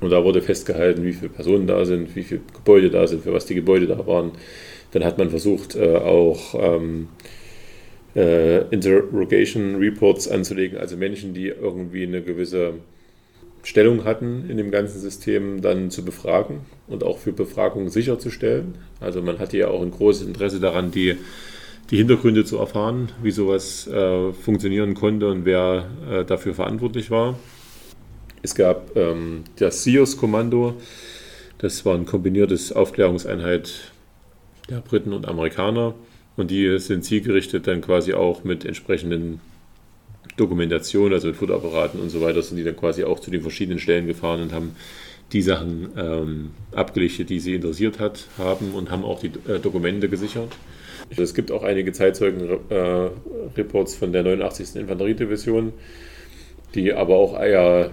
und 0.00 0.10
da 0.10 0.24
wurde 0.24 0.42
festgehalten, 0.42 1.04
wie 1.04 1.12
viele 1.12 1.28
Personen 1.28 1.68
da 1.68 1.84
sind, 1.84 2.16
wie 2.16 2.24
viele 2.24 2.40
Gebäude 2.52 2.90
da 2.90 3.06
sind, 3.06 3.22
für 3.22 3.32
was 3.32 3.46
die 3.46 3.54
Gebäude 3.54 3.86
da 3.86 4.04
waren. 4.04 4.32
Dann 4.90 5.04
hat 5.04 5.18
man 5.18 5.30
versucht, 5.30 5.76
äh, 5.76 5.94
auch 5.94 6.56
ähm, 6.58 7.08
äh, 8.16 8.62
Interrogation 8.70 9.76
Reports 9.76 10.26
anzulegen, 10.26 10.78
also 10.78 10.96
Menschen, 10.96 11.32
die 11.32 11.46
irgendwie 11.46 12.02
eine 12.02 12.22
gewisse 12.22 12.74
Stellung 13.62 14.04
hatten 14.04 14.50
in 14.50 14.56
dem 14.56 14.72
ganzen 14.72 15.00
System, 15.00 15.60
dann 15.60 15.90
zu 15.92 16.04
befragen 16.04 16.62
und 16.88 17.04
auch 17.04 17.18
für 17.18 17.32
Befragungen 17.32 17.90
sicherzustellen. 17.90 18.74
Also 18.98 19.22
man 19.22 19.38
hatte 19.38 19.56
ja 19.56 19.68
auch 19.68 19.82
ein 19.82 19.92
großes 19.92 20.26
Interesse 20.26 20.58
daran, 20.58 20.90
die 20.90 21.16
die 21.90 21.98
Hintergründe 21.98 22.44
zu 22.44 22.58
erfahren, 22.58 23.12
wie 23.22 23.30
sowas 23.30 23.86
äh, 23.86 24.32
funktionieren 24.32 24.94
konnte 24.94 25.28
und 25.28 25.44
wer 25.44 25.86
äh, 26.10 26.24
dafür 26.24 26.54
verantwortlich 26.54 27.10
war. 27.10 27.38
Es 28.42 28.54
gab 28.54 28.96
ähm, 28.96 29.44
das 29.56 29.84
SIOS-Kommando, 29.84 30.74
das 31.58 31.84
war 31.84 31.94
eine 31.94 32.04
kombiniertes 32.04 32.72
Aufklärungseinheit 32.72 33.92
der 34.68 34.80
Briten 34.80 35.12
und 35.12 35.28
Amerikaner 35.28 35.94
und 36.36 36.50
die 36.50 36.78
sind 36.78 37.04
zielgerichtet 37.04 37.66
dann 37.66 37.80
quasi 37.80 38.14
auch 38.14 38.44
mit 38.44 38.64
entsprechenden 38.64 39.40
Dokumentationen, 40.36 41.14
also 41.14 41.28
mit 41.28 41.36
Fotoapparaten 41.36 42.00
und 42.00 42.10
so 42.10 42.20
weiter, 42.20 42.42
sind 42.42 42.56
die 42.56 42.64
dann 42.64 42.76
quasi 42.76 43.04
auch 43.04 43.20
zu 43.20 43.30
den 43.30 43.42
verschiedenen 43.42 43.78
Stellen 43.78 44.06
gefahren 44.06 44.42
und 44.42 44.52
haben 44.52 44.76
die 45.32 45.42
Sachen 45.42 45.88
ähm, 45.96 46.50
abgelichtet, 46.72 47.30
die 47.30 47.40
sie 47.40 47.54
interessiert 47.54 47.98
hat, 47.98 48.26
haben 48.38 48.72
und 48.74 48.90
haben 48.90 49.04
auch 49.04 49.20
die 49.20 49.32
äh, 49.48 49.58
Dokumente 49.58 50.08
gesichert. 50.08 50.52
Es 51.10 51.34
gibt 51.34 51.52
auch 51.52 51.62
einige 51.62 51.92
Zeitzeugen-Reports 51.92 53.94
von 53.94 54.12
der 54.12 54.22
89. 54.22 54.76
Infanteriedivision, 54.76 55.72
die 56.74 56.92
aber 56.92 57.16
auch 57.16 57.40
eher 57.40 57.90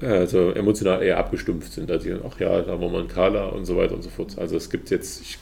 also 0.00 0.50
emotional 0.50 1.02
eher 1.02 1.18
abgestumpft 1.18 1.72
sind. 1.72 1.90
Also, 1.90 2.10
ach 2.28 2.40
ja, 2.40 2.62
da 2.62 2.80
war 2.80 2.88
man 2.88 3.08
Kala 3.08 3.48
und 3.48 3.64
so 3.64 3.76
weiter 3.76 3.94
und 3.94 4.02
so 4.02 4.10
fort. 4.10 4.36
Also 4.38 4.56
es 4.56 4.70
gibt 4.70 4.90
jetzt, 4.90 5.22
ich, 5.22 5.38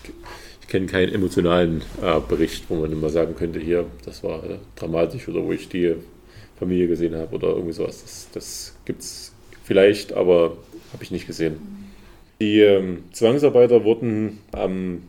ich 0.61 0.69
kenne 0.69 0.87
keinen 0.87 1.15
emotionalen 1.15 1.83
äh, 2.03 2.21
Bericht, 2.21 2.65
wo 2.69 2.77
man 2.77 2.93
immer 2.93 3.09
sagen 3.09 3.35
könnte, 3.37 3.59
hier, 3.59 3.87
das 4.05 4.23
war 4.23 4.45
äh, 4.45 4.57
dramatisch 4.77 5.29
oder 5.29 5.43
wo 5.43 5.53
ich 5.53 5.69
die 5.69 5.95
Familie 6.59 6.89
gesehen 6.89 7.15
habe 7.15 7.35
oder 7.35 7.49
irgendwie 7.49 7.73
sowas. 7.73 8.03
Das, 8.03 8.29
das 8.33 8.77
gibt 8.85 9.01
es 9.01 9.33
vielleicht, 9.65 10.13
aber 10.13 10.57
habe 10.93 11.03
ich 11.03 11.11
nicht 11.11 11.27
gesehen. 11.27 11.57
Die 12.41 12.61
ähm, 12.61 13.05
Zwangsarbeiter 13.13 13.85
wurden 13.85 14.39
am 14.53 15.03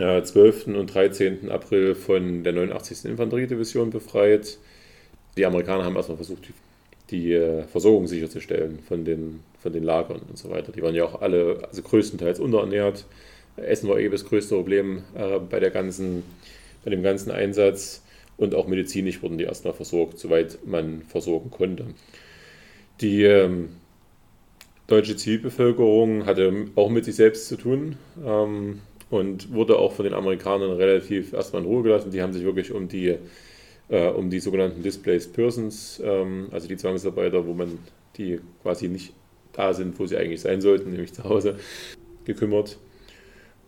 12. 0.00 0.68
und 0.68 0.94
13. 0.94 1.50
April 1.50 1.94
von 1.94 2.42
der 2.42 2.54
89. 2.54 3.04
Infanteriedivision 3.04 3.90
befreit. 3.90 4.56
Die 5.36 5.44
Amerikaner 5.44 5.84
haben 5.84 5.94
erstmal 5.94 6.16
versucht, 6.16 6.48
die 7.10 7.34
äh, 7.34 7.64
Versorgung 7.64 8.06
sicherzustellen 8.06 8.78
von 8.88 9.04
den, 9.04 9.40
von 9.60 9.74
den 9.74 9.84
Lagern 9.84 10.20
und 10.26 10.38
so 10.38 10.48
weiter. 10.48 10.72
Die 10.72 10.80
waren 10.80 10.94
ja 10.94 11.04
auch 11.04 11.20
alle, 11.20 11.62
also 11.68 11.82
größtenteils 11.82 12.40
unterernährt. 12.40 13.04
Essen 13.56 13.90
war 13.90 13.98
eh 13.98 14.08
das 14.08 14.24
größte 14.24 14.54
Problem 14.54 15.02
äh, 15.14 15.38
bei, 15.38 15.60
der 15.60 15.70
ganzen, 15.70 16.22
bei 16.82 16.90
dem 16.90 17.02
ganzen 17.02 17.30
Einsatz. 17.30 18.02
Und 18.38 18.54
auch 18.54 18.66
medizinisch 18.66 19.22
wurden 19.22 19.36
die 19.36 19.44
erstmal 19.44 19.74
versorgt, 19.74 20.18
soweit 20.18 20.60
man 20.64 21.02
versorgen 21.02 21.50
konnte. 21.50 21.84
Die 23.02 23.24
ähm, 23.24 23.68
deutsche 24.86 25.14
Zivilbevölkerung 25.14 26.24
hatte 26.24 26.68
auch 26.74 26.88
mit 26.88 27.04
sich 27.04 27.16
selbst 27.16 27.48
zu 27.48 27.56
tun. 27.56 27.96
Ähm, 28.24 28.80
und 29.10 29.52
wurde 29.52 29.78
auch 29.78 29.92
von 29.92 30.04
den 30.04 30.14
Amerikanern 30.14 30.72
relativ 30.72 31.32
erstmal 31.32 31.62
in 31.62 31.68
Ruhe 31.68 31.82
gelassen. 31.82 32.10
Die 32.10 32.22
haben 32.22 32.32
sich 32.32 32.44
wirklich 32.44 32.72
um 32.72 32.88
die, 32.88 33.16
äh, 33.88 34.08
um 34.08 34.30
die 34.30 34.40
sogenannten 34.40 34.82
Displaced 34.82 35.32
Persons, 35.32 36.00
ähm, 36.02 36.48
also 36.52 36.68
die 36.68 36.76
Zwangsarbeiter, 36.76 37.46
wo 37.46 37.52
man 37.52 37.78
die 38.16 38.40
quasi 38.62 38.88
nicht 38.88 39.12
da 39.52 39.74
sind, 39.74 39.98
wo 39.98 40.06
sie 40.06 40.16
eigentlich 40.16 40.40
sein 40.40 40.60
sollten, 40.60 40.92
nämlich 40.92 41.12
zu 41.12 41.24
Hause, 41.24 41.56
gekümmert. 42.24 42.78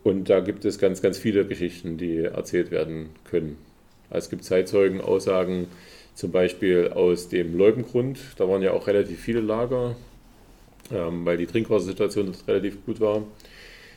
Und 0.04 0.30
da 0.30 0.40
gibt 0.40 0.64
es 0.64 0.78
ganz, 0.78 1.02
ganz 1.02 1.18
viele 1.18 1.44
Geschichten, 1.46 1.96
die 1.96 2.18
erzählt 2.18 2.70
werden 2.70 3.10
können. 3.24 3.56
Also 4.10 4.26
es 4.26 4.30
gibt 4.30 4.44
Zeitzeugen, 4.44 5.00
Aussagen, 5.00 5.68
zum 6.14 6.32
Beispiel 6.32 6.90
aus 6.94 7.28
dem 7.28 7.56
Leubengrund. 7.56 8.18
Da 8.36 8.48
waren 8.48 8.62
ja 8.62 8.72
auch 8.72 8.86
relativ 8.86 9.20
viele 9.20 9.40
Lager, 9.40 9.96
ähm, 10.92 11.24
weil 11.24 11.36
die 11.36 11.46
Trinkwassersituation 11.46 12.32
relativ 12.46 12.84
gut 12.84 13.00
war. 13.00 13.22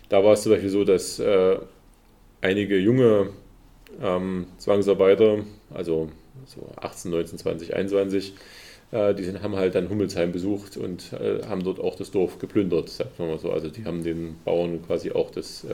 Da 0.09 0.24
war 0.24 0.33
es 0.33 0.43
zum 0.43 0.51
Beispiel 0.51 0.69
so, 0.69 0.83
dass 0.83 1.19
äh, 1.19 1.57
einige 2.41 2.77
junge 2.77 3.29
ähm, 4.01 4.47
Zwangsarbeiter, 4.57 5.39
also 5.74 6.09
so 6.45 6.69
18, 6.77 7.12
19, 7.12 7.39
20, 7.39 7.75
21, 7.75 8.33
äh, 8.91 9.13
die 9.15 9.24
sind, 9.24 9.41
haben 9.41 9.55
halt 9.55 9.75
dann 9.75 9.89
Hummelsheim 9.89 10.31
besucht 10.31 10.77
und 10.77 11.13
äh, 11.13 11.45
haben 11.47 11.63
dort 11.63 11.79
auch 11.79 11.95
das 11.95 12.12
Dorf 12.12 12.39
geplündert, 12.39 12.89
sagt 12.89 13.19
man 13.19 13.29
mal 13.29 13.39
so. 13.39 13.51
Also 13.51 13.69
die 13.69 13.85
haben 13.85 14.03
den 14.03 14.35
Bauern 14.45 14.79
quasi 14.85 15.12
auch 15.12 15.31
das, 15.31 15.63
äh, 15.63 15.74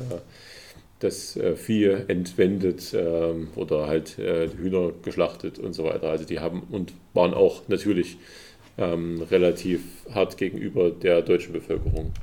das 0.99 1.35
äh, 1.35 1.55
Vieh 1.55 2.05
entwendet 2.07 2.93
ähm, 2.93 3.49
oder 3.55 3.87
halt 3.87 4.17
äh, 4.17 4.49
Hühner 4.49 4.91
geschlachtet 5.03 5.59
und 5.59 5.73
so 5.73 5.83
weiter. 5.83 6.09
Also 6.09 6.25
die 6.25 6.39
haben 6.39 6.63
und 6.71 6.93
waren 7.13 7.33
auch 7.33 7.67
natürlich 7.67 8.17
ähm, 8.77 9.21
relativ 9.29 9.81
hart 10.13 10.37
gegenüber 10.37 10.89
der 10.89 11.21
deutschen 11.21 11.53
Bevölkerung. 11.53 12.13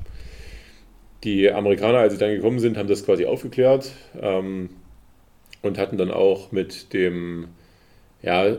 Die 1.23 1.51
Amerikaner, 1.51 1.99
als 1.99 2.13
sie 2.13 2.19
dann 2.19 2.31
gekommen 2.31 2.59
sind, 2.59 2.77
haben 2.77 2.87
das 2.87 3.05
quasi 3.05 3.25
aufgeklärt 3.25 3.91
ähm, 4.21 4.69
und 5.61 5.77
hatten 5.77 5.97
dann 5.97 6.11
auch 6.11 6.51
mit 6.51 6.93
dem 6.93 7.49
ja, 8.21 8.57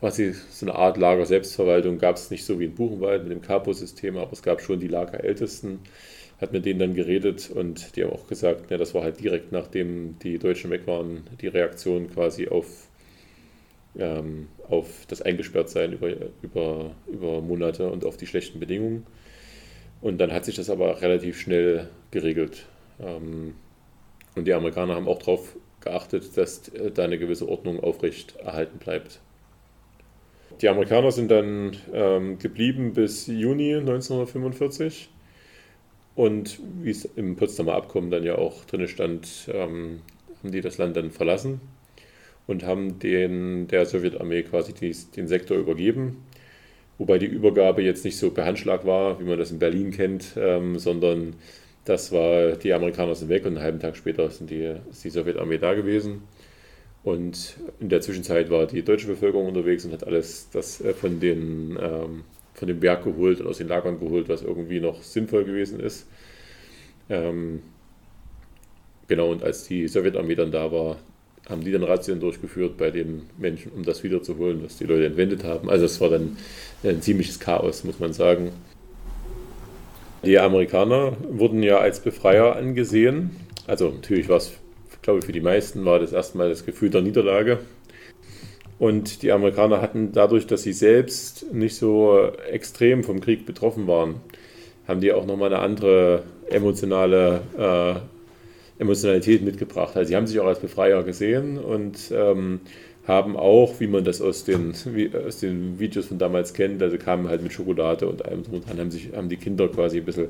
quasi 0.00 0.32
so 0.50 0.66
eine 0.66 0.74
Art 0.76 0.96
Lager-Selbstverwaltung 0.96 1.98
gab 1.98 2.16
es 2.16 2.30
nicht 2.30 2.44
so 2.44 2.58
wie 2.60 2.64
in 2.66 2.74
Buchenwald 2.74 3.24
mit 3.24 3.32
dem 3.32 3.42
Capo-System, 3.42 4.16
aber 4.16 4.32
es 4.32 4.42
gab 4.42 4.60
schon 4.60 4.80
die 4.80 4.88
Lagerältesten. 4.88 5.80
Hat 6.40 6.52
mit 6.52 6.64
denen 6.66 6.78
dann 6.78 6.94
geredet 6.94 7.50
und 7.50 7.96
die 7.96 8.04
haben 8.04 8.12
auch 8.12 8.28
gesagt, 8.28 8.70
ja, 8.70 8.76
das 8.76 8.94
war 8.94 9.02
halt 9.02 9.18
direkt 9.20 9.50
nachdem 9.50 10.20
die 10.20 10.38
Deutschen 10.38 10.70
weg 10.70 10.86
waren, 10.86 11.24
die 11.40 11.48
Reaktion 11.48 12.08
quasi 12.10 12.46
auf, 12.46 12.86
ähm, 13.98 14.46
auf 14.68 14.86
das 15.08 15.20
Eingesperrtsein 15.20 15.94
über, 15.94 16.10
über, 16.42 16.92
über 17.08 17.40
Monate 17.40 17.90
und 17.90 18.04
auf 18.04 18.16
die 18.16 18.28
schlechten 18.28 18.60
Bedingungen. 18.60 19.04
Und 20.00 20.18
dann 20.18 20.32
hat 20.32 20.44
sich 20.44 20.54
das 20.54 20.70
aber 20.70 21.00
relativ 21.00 21.40
schnell 21.40 21.88
geregelt. 22.10 22.66
Ähm, 23.00 23.54
und 24.36 24.46
die 24.46 24.54
Amerikaner 24.54 24.94
haben 24.94 25.08
auch 25.08 25.18
darauf 25.18 25.56
geachtet, 25.80 26.36
dass 26.36 26.68
äh, 26.68 26.90
da 26.90 27.04
eine 27.04 27.18
gewisse 27.18 27.48
Ordnung 27.48 27.80
aufrecht 27.80 28.36
erhalten 28.36 28.78
bleibt. 28.78 29.20
Die 30.60 30.68
Amerikaner 30.68 31.12
sind 31.12 31.30
dann 31.30 31.76
ähm, 31.92 32.38
geblieben 32.38 32.92
bis 32.92 33.26
Juni 33.26 33.74
1945 33.76 35.08
und 36.16 36.58
wie 36.82 36.90
es 36.90 37.04
im 37.04 37.36
Potsdamer 37.36 37.74
Abkommen 37.74 38.10
dann 38.10 38.24
ja 38.24 38.36
auch 38.36 38.64
drin 38.64 38.88
stand, 38.88 39.48
ähm, 39.52 40.00
haben 40.38 40.50
die 40.50 40.60
das 40.60 40.78
Land 40.78 40.96
dann 40.96 41.12
verlassen 41.12 41.60
und 42.48 42.64
haben 42.64 42.98
den, 42.98 43.68
der 43.68 43.86
Sowjetarmee 43.86 44.42
quasi 44.42 44.72
die, 44.72 44.96
den 45.14 45.28
Sektor 45.28 45.56
übergeben. 45.56 46.24
Wobei 46.98 47.18
die 47.18 47.26
Übergabe 47.26 47.82
jetzt 47.82 48.04
nicht 48.04 48.18
so 48.18 48.30
per 48.30 48.44
Handschlag 48.44 48.84
war, 48.84 49.20
wie 49.20 49.24
man 49.24 49.38
das 49.38 49.52
in 49.52 49.60
Berlin 49.60 49.92
kennt, 49.92 50.36
ähm, 50.36 50.78
sondern 50.78 51.34
das 51.84 52.12
war, 52.12 52.52
die 52.52 52.72
Amerikaner 52.72 53.14
sind 53.14 53.28
weg 53.28 53.46
und 53.46 53.56
einen 53.56 53.62
halben 53.62 53.80
Tag 53.80 53.96
später 53.96 54.28
sind 54.30 54.50
die, 54.50 54.74
ist 54.90 55.04
die 55.04 55.10
Sowjetarmee 55.10 55.58
da 55.58 55.74
gewesen. 55.74 56.22
Und 57.04 57.56
in 57.80 57.88
der 57.88 58.00
Zwischenzeit 58.00 58.50
war 58.50 58.66
die 58.66 58.82
deutsche 58.82 59.06
Bevölkerung 59.06 59.46
unterwegs 59.46 59.84
und 59.84 59.92
hat 59.92 60.04
alles 60.04 60.50
das 60.50 60.80
äh, 60.80 60.92
von, 60.92 61.20
den, 61.20 61.78
ähm, 61.80 62.24
von 62.54 62.68
dem 62.68 62.80
Berg 62.80 63.04
geholt 63.04 63.40
und 63.40 63.46
aus 63.46 63.58
den 63.58 63.68
Lagern 63.68 64.00
geholt, 64.00 64.28
was 64.28 64.42
irgendwie 64.42 64.80
noch 64.80 65.02
sinnvoll 65.02 65.44
gewesen 65.44 65.80
ist. 65.80 66.08
Ähm, 67.08 67.62
genau, 69.06 69.30
und 69.30 69.42
als 69.42 69.64
die 69.68 69.88
Sowjetarmee 69.88 70.34
dann 70.34 70.50
da 70.50 70.70
war, 70.72 70.98
haben 71.48 71.64
die 71.64 71.72
dann 71.72 71.82
Razzien 71.82 72.20
durchgeführt 72.20 72.76
bei 72.76 72.90
den 72.90 73.22
Menschen, 73.38 73.72
um 73.72 73.82
das 73.84 74.02
wiederzuholen, 74.02 74.62
was 74.64 74.76
die 74.76 74.84
Leute 74.84 75.06
entwendet 75.06 75.44
haben. 75.44 75.70
Also 75.70 75.86
es 75.86 76.00
war 76.00 76.10
dann 76.10 76.36
ein 76.84 77.00
ziemliches 77.02 77.40
Chaos, 77.40 77.84
muss 77.84 77.98
man 77.98 78.12
sagen. 78.12 78.52
Die 80.24 80.38
Amerikaner 80.38 81.16
wurden 81.30 81.62
ja 81.62 81.78
als 81.78 82.00
Befreier 82.00 82.56
angesehen. 82.56 83.30
Also 83.66 83.90
natürlich 83.90 84.28
war 84.28 84.38
es, 84.38 84.52
glaube 85.02 85.20
ich, 85.20 85.24
für 85.24 85.32
die 85.32 85.40
meisten 85.40 85.84
war 85.84 85.98
das 85.98 86.12
erstmal 86.12 86.48
das 86.48 86.66
Gefühl 86.66 86.90
der 86.90 87.02
Niederlage. 87.02 87.60
Und 88.78 89.22
die 89.22 89.32
Amerikaner 89.32 89.80
hatten 89.80 90.12
dadurch, 90.12 90.46
dass 90.46 90.62
sie 90.62 90.72
selbst 90.72 91.52
nicht 91.52 91.76
so 91.76 92.30
extrem 92.50 93.02
vom 93.02 93.20
Krieg 93.20 93.44
betroffen 93.44 93.86
waren, 93.86 94.16
haben 94.86 95.00
die 95.00 95.12
auch 95.12 95.26
nochmal 95.26 95.52
eine 95.52 95.62
andere 95.62 96.22
emotionale 96.48 97.40
äh, 97.58 98.17
Emotionalität 98.78 99.42
mitgebracht. 99.42 99.96
Also 99.96 100.08
sie 100.08 100.16
haben 100.16 100.26
sich 100.26 100.38
auch 100.40 100.46
als 100.46 100.60
Befreier 100.60 101.02
gesehen 101.02 101.58
und 101.58 102.12
ähm, 102.12 102.60
haben 103.06 103.36
auch, 103.36 103.80
wie 103.80 103.86
man 103.86 104.04
das 104.04 104.20
aus 104.20 104.44
den, 104.44 104.74
wie, 104.92 105.10
aus 105.14 105.40
den 105.40 105.78
Videos 105.78 106.06
von 106.06 106.18
damals 106.18 106.52
kennt, 106.52 106.82
also 106.82 106.98
kamen 106.98 107.28
halt 107.28 107.42
mit 107.42 107.52
Schokolade 107.52 108.06
und 108.06 108.24
allem 108.24 108.42
drum 108.42 108.54
und 108.56 108.68
dran, 108.68 108.78
haben, 108.78 108.90
sich, 108.90 109.10
haben 109.16 109.28
die 109.28 109.38
Kinder 109.38 109.68
quasi 109.68 109.98
ein 109.98 110.04
bisschen 110.04 110.28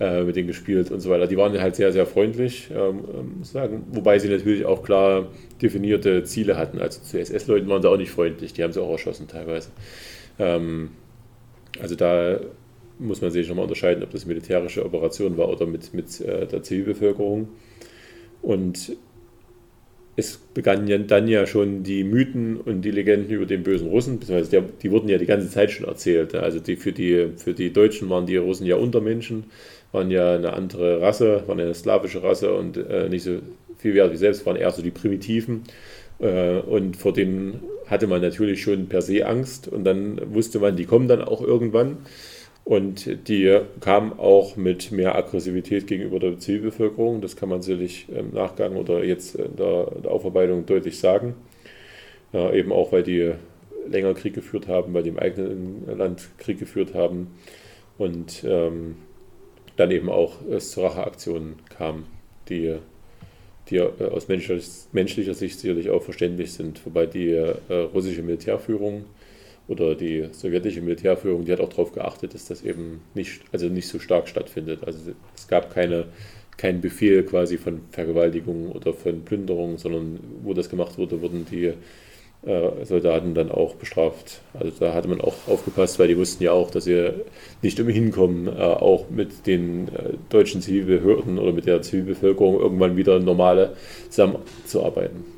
äh, 0.00 0.22
mit 0.22 0.36
denen 0.36 0.46
gespielt 0.46 0.90
und 0.90 1.00
so 1.00 1.10
weiter. 1.10 1.26
Die 1.26 1.36
waren 1.36 1.60
halt 1.60 1.76
sehr, 1.76 1.92
sehr 1.92 2.06
freundlich, 2.06 2.68
ähm, 2.70 3.04
ähm 3.12 3.38
muss 3.38 3.52
sagen, 3.52 3.84
wobei 3.90 4.18
sie 4.18 4.28
natürlich 4.28 4.64
auch 4.64 4.82
klar 4.82 5.26
definierte 5.60 6.24
Ziele 6.24 6.56
hatten. 6.56 6.78
Also 6.80 7.00
zu 7.02 7.18
SS-Leuten 7.18 7.68
waren 7.68 7.82
sie 7.82 7.90
auch 7.90 7.96
nicht 7.96 8.12
freundlich, 8.12 8.52
die 8.52 8.62
haben 8.62 8.72
sie 8.72 8.80
auch 8.80 8.90
erschossen 8.90 9.28
teilweise. 9.28 9.70
Ähm, 10.38 10.90
also 11.80 11.96
da 11.96 12.38
muss 12.98 13.20
man 13.20 13.30
sich 13.30 13.48
nochmal 13.48 13.64
unterscheiden, 13.64 14.02
ob 14.02 14.10
das 14.10 14.26
militärische 14.26 14.84
Operation 14.84 15.36
war 15.36 15.48
oder 15.48 15.66
mit, 15.66 15.94
mit 15.94 16.20
äh, 16.20 16.46
der 16.46 16.62
Zivilbevölkerung. 16.62 17.48
Und 18.42 18.96
es 20.16 20.38
begannen 20.54 21.06
dann 21.08 21.26
ja 21.26 21.46
schon 21.46 21.82
die 21.82 22.04
Mythen 22.04 22.56
und 22.56 22.82
die 22.82 22.92
Legenden 22.92 23.30
über 23.30 23.46
den 23.46 23.64
bösen 23.64 23.88
Russen, 23.88 24.20
beziehungsweise 24.20 24.62
die 24.82 24.90
wurden 24.90 25.08
ja 25.08 25.18
die 25.18 25.26
ganze 25.26 25.50
Zeit 25.50 25.72
schon 25.72 25.86
erzählt. 25.86 26.34
Also 26.34 26.60
die, 26.60 26.76
für, 26.76 26.92
die, 26.92 27.30
für 27.36 27.52
die 27.52 27.72
Deutschen 27.72 28.08
waren 28.10 28.26
die 28.26 28.36
Russen 28.36 28.66
ja 28.66 28.76
Untermenschen, 28.76 29.44
waren 29.90 30.10
ja 30.10 30.34
eine 30.34 30.52
andere 30.52 31.00
Rasse, 31.00 31.42
waren 31.46 31.58
eine 31.58 31.74
slawische 31.74 32.22
Rasse 32.22 32.54
und 32.54 32.76
äh, 32.76 33.08
nicht 33.08 33.24
so 33.24 33.38
viel 33.78 33.94
wert 33.94 34.12
wie 34.12 34.16
selbst, 34.16 34.46
waren 34.46 34.56
eher 34.56 34.70
so 34.70 34.82
die 34.82 34.92
Primitiven. 34.92 35.64
Äh, 36.20 36.58
und 36.60 36.96
vor 36.96 37.12
denen 37.12 37.60
hatte 37.86 38.06
man 38.06 38.22
natürlich 38.22 38.62
schon 38.62 38.86
per 38.86 39.02
se 39.02 39.26
Angst 39.26 39.66
und 39.66 39.84
dann 39.84 40.20
wusste 40.32 40.60
man, 40.60 40.76
die 40.76 40.84
kommen 40.84 41.08
dann 41.08 41.22
auch 41.22 41.42
irgendwann. 41.42 41.98
Und 42.64 43.28
die 43.28 43.60
kam 43.80 44.18
auch 44.18 44.56
mit 44.56 44.90
mehr 44.90 45.14
Aggressivität 45.14 45.86
gegenüber 45.86 46.18
der 46.18 46.38
Zivilbevölkerung. 46.38 47.20
Das 47.20 47.36
kann 47.36 47.50
man 47.50 47.60
sicherlich 47.60 48.06
im 48.08 48.32
Nachgang 48.32 48.76
oder 48.76 49.04
jetzt 49.04 49.34
in 49.34 49.56
der, 49.56 50.10
Aufarbeitung 50.10 50.64
deutlich 50.64 50.98
sagen. 50.98 51.34
Ja, 52.32 52.52
eben 52.52 52.72
auch, 52.72 52.90
weil 52.90 53.02
die 53.02 53.32
länger 53.86 54.14
Krieg 54.14 54.34
geführt 54.34 54.66
haben, 54.66 54.94
weil 54.94 55.02
die 55.02 55.10
im 55.10 55.18
eigenen 55.18 55.84
Land 55.86 56.30
Krieg 56.38 56.58
geführt 56.58 56.94
haben 56.94 57.34
und 57.98 58.42
ähm, 58.44 58.96
dann 59.76 59.90
eben 59.90 60.08
auch 60.08 60.40
es 60.50 60.70
zu 60.70 60.80
Racheaktionen 60.80 61.56
kam, 61.68 62.04
die, 62.48 62.76
die 63.68 63.80
aus 63.80 64.28
menschlicher, 64.28 64.64
menschlicher 64.92 65.34
Sicht 65.34 65.60
sicherlich 65.60 65.90
auch 65.90 66.02
verständlich 66.02 66.54
sind, 66.54 66.84
wobei 66.86 67.04
die 67.04 67.30
äh, 67.30 67.74
russische 67.92 68.22
Militärführung 68.22 69.04
oder 69.66 69.94
die 69.94 70.28
sowjetische 70.32 70.82
Militärführung, 70.82 71.44
die 71.44 71.52
hat 71.52 71.60
auch 71.60 71.70
darauf 71.70 71.92
geachtet, 71.92 72.34
dass 72.34 72.46
das 72.46 72.62
eben 72.62 73.00
nicht, 73.14 73.42
also 73.52 73.68
nicht 73.68 73.88
so 73.88 73.98
stark 73.98 74.28
stattfindet. 74.28 74.80
Also 74.84 75.12
es 75.34 75.48
gab 75.48 75.72
keine, 75.72 76.06
keinen 76.56 76.80
Befehl 76.80 77.22
quasi 77.24 77.56
von 77.56 77.80
Vergewaltigung 77.90 78.72
oder 78.72 78.92
von 78.92 79.24
Plünderung, 79.24 79.78
sondern 79.78 80.20
wo 80.42 80.52
das 80.52 80.68
gemacht 80.68 80.98
wurde, 80.98 81.22
wurden 81.22 81.46
die 81.50 81.72
äh, 82.46 82.84
Soldaten 82.84 83.34
dann 83.34 83.50
auch 83.50 83.74
bestraft. 83.76 84.42
Also 84.52 84.70
da 84.80 84.92
hatte 84.92 85.08
man 85.08 85.22
auch 85.22 85.48
aufgepasst, 85.48 85.98
weil 85.98 86.08
die 86.08 86.18
wussten 86.18 86.44
ja 86.44 86.52
auch, 86.52 86.70
dass 86.70 86.84
sie 86.84 87.10
nicht 87.62 87.80
umhin 87.80 88.10
kommen, 88.10 88.46
äh, 88.48 88.60
auch 88.60 89.08
mit 89.08 89.46
den 89.46 89.88
äh, 89.88 90.12
deutschen 90.28 90.60
Zivilbehörden 90.60 91.38
oder 91.38 91.52
mit 91.52 91.64
der 91.64 91.80
Zivilbevölkerung 91.80 92.60
irgendwann 92.60 92.96
wieder 92.96 93.18
normale 93.18 93.76
zusammenzuarbeiten. 94.10 95.33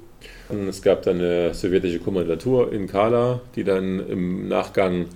Es 0.68 0.82
gab 0.82 1.02
dann 1.02 1.18
eine 1.18 1.54
sowjetische 1.54 1.98
Kommandatur 1.98 2.72
in 2.72 2.86
Kala, 2.86 3.40
die 3.56 3.64
dann 3.64 4.06
im 4.08 4.48
Nachgang 4.48 5.06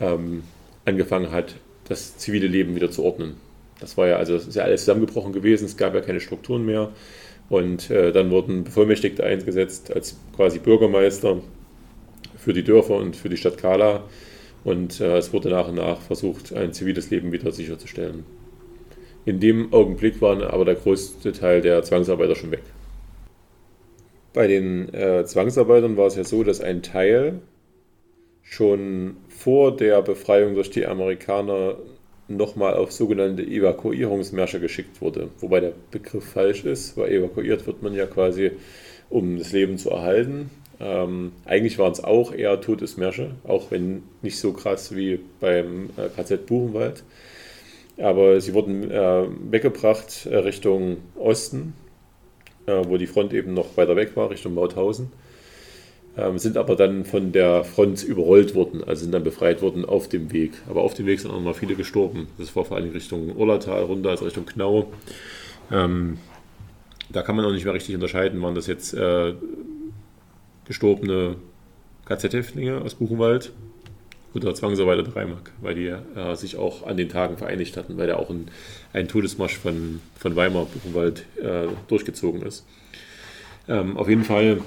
ähm, 0.00 0.42
angefangen 0.84 1.30
hat, 1.30 1.54
das 1.88 2.16
zivile 2.18 2.48
Leben 2.48 2.74
wieder 2.74 2.90
zu 2.90 3.04
ordnen. 3.04 3.36
Das 3.80 3.96
war 3.96 4.08
ja, 4.08 4.16
also 4.16 4.34
ist 4.34 4.54
ja 4.54 4.64
alles 4.64 4.80
zusammengebrochen 4.80 5.32
gewesen, 5.32 5.66
es 5.66 5.76
gab 5.76 5.94
ja 5.94 6.00
keine 6.00 6.20
Strukturen 6.20 6.64
mehr. 6.64 6.90
Und 7.48 7.90
äh, 7.90 8.10
dann 8.10 8.30
wurden 8.30 8.64
Bevollmächtigte 8.64 9.22
eingesetzt 9.22 9.92
als 9.94 10.16
quasi 10.34 10.58
Bürgermeister 10.58 11.40
für 12.36 12.52
die 12.52 12.64
Dörfer 12.64 12.96
und 12.96 13.16
für 13.16 13.28
die 13.28 13.36
Stadt 13.36 13.58
Kala. 13.58 14.02
Und 14.64 15.00
äh, 15.00 15.18
es 15.18 15.32
wurde 15.32 15.50
nach 15.50 15.68
und 15.68 15.76
nach 15.76 16.00
versucht, 16.00 16.52
ein 16.54 16.72
ziviles 16.72 17.10
Leben 17.10 17.32
wieder 17.32 17.52
sicherzustellen. 17.52 18.24
In 19.26 19.40
dem 19.40 19.72
Augenblick 19.72 20.20
war 20.20 20.42
aber 20.52 20.64
der 20.64 20.74
größte 20.74 21.32
Teil 21.32 21.60
der 21.60 21.82
Zwangsarbeiter 21.82 22.34
schon 22.34 22.50
weg. 22.50 22.62
Bei 24.34 24.48
den 24.48 24.92
äh, 24.92 25.24
Zwangsarbeitern 25.24 25.96
war 25.96 26.08
es 26.08 26.16
ja 26.16 26.24
so, 26.24 26.42
dass 26.42 26.60
ein 26.60 26.82
Teil 26.82 27.40
schon 28.42 29.16
vor 29.28 29.74
der 29.74 30.02
Befreiung 30.02 30.54
durch 30.56 30.70
die 30.70 30.86
Amerikaner 30.86 31.76
nochmal 32.26 32.74
auf 32.74 32.90
sogenannte 32.90 33.42
Evakuierungsmärsche 33.42 34.58
geschickt 34.58 35.00
wurde. 35.00 35.28
Wobei 35.38 35.60
der 35.60 35.72
Begriff 35.92 36.24
falsch 36.24 36.64
ist, 36.64 36.96
weil 36.96 37.12
evakuiert 37.12 37.66
wird 37.66 37.82
man 37.82 37.94
ja 37.94 38.06
quasi, 38.06 38.50
um 39.08 39.38
das 39.38 39.52
Leben 39.52 39.78
zu 39.78 39.90
erhalten. 39.90 40.50
Ähm, 40.80 41.30
eigentlich 41.44 41.78
waren 41.78 41.92
es 41.92 42.02
auch 42.02 42.34
eher 42.34 42.60
Todesmärsche, 42.60 43.36
auch 43.44 43.70
wenn 43.70 44.02
nicht 44.22 44.38
so 44.38 44.52
krass 44.52 44.96
wie 44.96 45.20
beim 45.38 45.90
äh, 45.96 46.08
KZ 46.08 46.46
Buchenwald. 46.46 47.04
Aber 47.98 48.40
sie 48.40 48.52
wurden 48.52 48.90
äh, 48.90 49.26
weggebracht 49.50 50.26
äh, 50.26 50.38
Richtung 50.38 50.96
Osten, 51.14 51.74
äh, 52.66 52.82
wo 52.86 52.96
die 52.96 53.06
Front 53.06 53.32
eben 53.32 53.54
noch 53.54 53.76
weiter 53.76 53.96
weg 53.96 54.16
war, 54.16 54.30
Richtung 54.30 54.54
Mauthausen. 54.54 55.12
Ähm, 56.16 56.38
sind 56.38 56.56
aber 56.56 56.76
dann 56.76 57.04
von 57.04 57.32
der 57.32 57.64
Front 57.64 58.04
überrollt 58.04 58.54
worden, 58.54 58.84
also 58.84 59.02
sind 59.02 59.12
dann 59.12 59.24
befreit 59.24 59.62
worden 59.62 59.84
auf 59.84 60.08
dem 60.08 60.32
Weg. 60.32 60.52
Aber 60.68 60.82
auf 60.82 60.94
dem 60.94 61.06
Weg 61.06 61.20
sind 61.20 61.30
auch 61.30 61.36
noch 61.36 61.42
mal 61.42 61.54
viele 61.54 61.74
gestorben. 61.74 62.28
Das 62.38 62.54
war 62.54 62.64
vor 62.64 62.76
allem 62.76 62.90
Richtung 62.90 63.34
Urlatal 63.36 63.82
runter, 63.82 64.10
also 64.10 64.24
Richtung 64.24 64.46
Knau. 64.46 64.92
Ähm, 65.72 66.18
da 67.10 67.22
kann 67.22 67.36
man 67.36 67.44
auch 67.44 67.52
nicht 67.52 67.64
mehr 67.64 67.74
richtig 67.74 67.94
unterscheiden, 67.94 68.40
waren 68.42 68.54
das 68.54 68.66
jetzt 68.66 68.94
äh, 68.94 69.34
gestorbene 70.66 71.36
KZ-Häftlinge 72.06 72.80
aus 72.80 72.94
Buchenwald 72.94 73.52
oder 74.34 74.54
Zwangsarbeiter 74.54 75.02
der 75.02 75.14
Reimark, 75.14 75.52
weil 75.60 75.74
die 75.74 75.86
äh, 75.86 76.34
sich 76.34 76.56
auch 76.56 76.86
an 76.86 76.96
den 76.96 77.08
Tagen 77.08 77.36
vereinigt 77.36 77.76
hatten, 77.76 77.96
weil 77.96 78.08
da 78.08 78.16
auch 78.16 78.30
ein, 78.30 78.48
ein 78.92 79.08
Todesmarsch 79.08 79.56
von, 79.56 80.00
von 80.16 80.36
Weimar, 80.36 80.66
Buchenwald, 80.66 81.24
äh, 81.40 81.68
durchgezogen 81.88 82.42
ist. 82.42 82.66
Ähm, 83.68 83.96
auf 83.96 84.08
jeden 84.08 84.24
Fall 84.24 84.60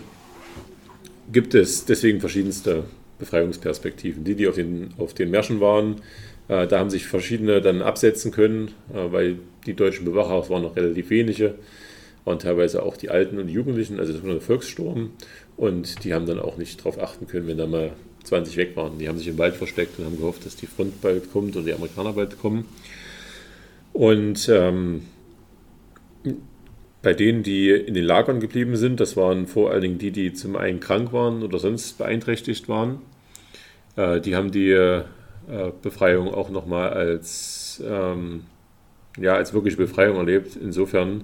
gibt 1.31 1.53
es 1.53 1.85
deswegen 1.85 2.19
verschiedenste 2.19 2.85
Befreiungsperspektiven. 3.19 4.23
Die, 4.23 4.35
die 4.35 4.47
auf 4.47 4.55
den, 4.55 4.93
auf 4.97 5.13
den 5.13 5.31
Märschen 5.31 5.59
waren, 5.59 5.97
äh, 6.47 6.67
da 6.67 6.79
haben 6.79 6.89
sich 6.89 7.05
verschiedene 7.05 7.61
dann 7.61 7.81
absetzen 7.81 8.31
können, 8.31 8.69
äh, 8.93 9.11
weil 9.11 9.37
die 9.65 9.73
deutschen 9.73 10.05
Bewacher, 10.05 10.39
es 10.39 10.49
waren 10.49 10.63
noch 10.63 10.75
relativ 10.75 11.09
wenige, 11.09 11.55
waren 12.25 12.39
teilweise 12.39 12.83
auch 12.83 12.97
die 12.97 13.09
Alten 13.09 13.37
und 13.37 13.47
die 13.47 13.53
Jugendlichen, 13.53 13.99
also 13.99 14.13
das 14.13 14.23
war 14.23 14.31
ein 14.31 14.41
Volkssturm. 14.41 15.11
Und 15.55 16.03
die 16.03 16.13
haben 16.13 16.25
dann 16.25 16.39
auch 16.39 16.57
nicht 16.57 16.79
darauf 16.79 17.01
achten 17.01 17.27
können, 17.27 17.47
wenn 17.47 17.57
da 17.57 17.65
mal 17.65 17.91
20 18.27 18.57
weg 18.57 18.75
waren. 18.75 18.99
Die 18.99 19.07
haben 19.07 19.17
sich 19.17 19.27
im 19.27 19.37
Wald 19.37 19.55
versteckt 19.55 19.97
und 19.97 20.05
haben 20.05 20.17
gehofft, 20.17 20.45
dass 20.45 20.55
die 20.55 20.67
Front 20.67 21.01
bald 21.01 21.31
kommt 21.31 21.55
und 21.55 21.65
die 21.65 21.73
Amerikaner 21.73 22.13
bald 22.13 22.39
kommen. 22.39 22.65
Und 23.93 24.47
ähm, 24.49 25.03
bei 27.01 27.13
denen, 27.13 27.43
die 27.43 27.69
in 27.69 27.93
den 27.93 28.03
Lagern 28.03 28.39
geblieben 28.39 28.75
sind, 28.75 28.99
das 28.99 29.15
waren 29.15 29.47
vor 29.47 29.71
allen 29.71 29.81
Dingen 29.81 29.97
die, 29.97 30.11
die 30.11 30.33
zum 30.33 30.55
einen 30.55 30.79
krank 30.79 31.13
waren 31.13 31.41
oder 31.43 31.59
sonst 31.59 31.97
beeinträchtigt 31.97 32.67
waren, 32.67 32.99
äh, 33.95 34.19
die 34.19 34.35
haben 34.35 34.51
die 34.51 34.71
äh, 34.71 35.03
Befreiung 35.81 36.33
auch 36.33 36.49
nochmal 36.49 36.89
als, 36.89 37.81
ähm, 37.87 38.43
ja, 39.17 39.35
als 39.35 39.53
wirkliche 39.53 39.77
Befreiung 39.77 40.17
erlebt. 40.17 40.57
Insofern, 40.61 41.23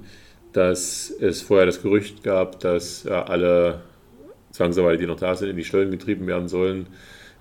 dass 0.53 1.09
es 1.09 1.41
vorher 1.41 1.65
das 1.65 1.81
Gerücht 1.81 2.23
gab, 2.23 2.59
dass 2.61 3.05
äh, 3.05 3.09
alle 3.09 3.81
Zwangsarbeiter, 4.53 4.97
die 4.97 5.07
noch 5.07 5.19
da 5.19 5.35
sind, 5.35 5.49
in 5.49 5.57
die 5.57 5.65
Stollen 5.65 5.91
getrieben 5.91 6.25
werden 6.25 6.47
sollen 6.47 6.87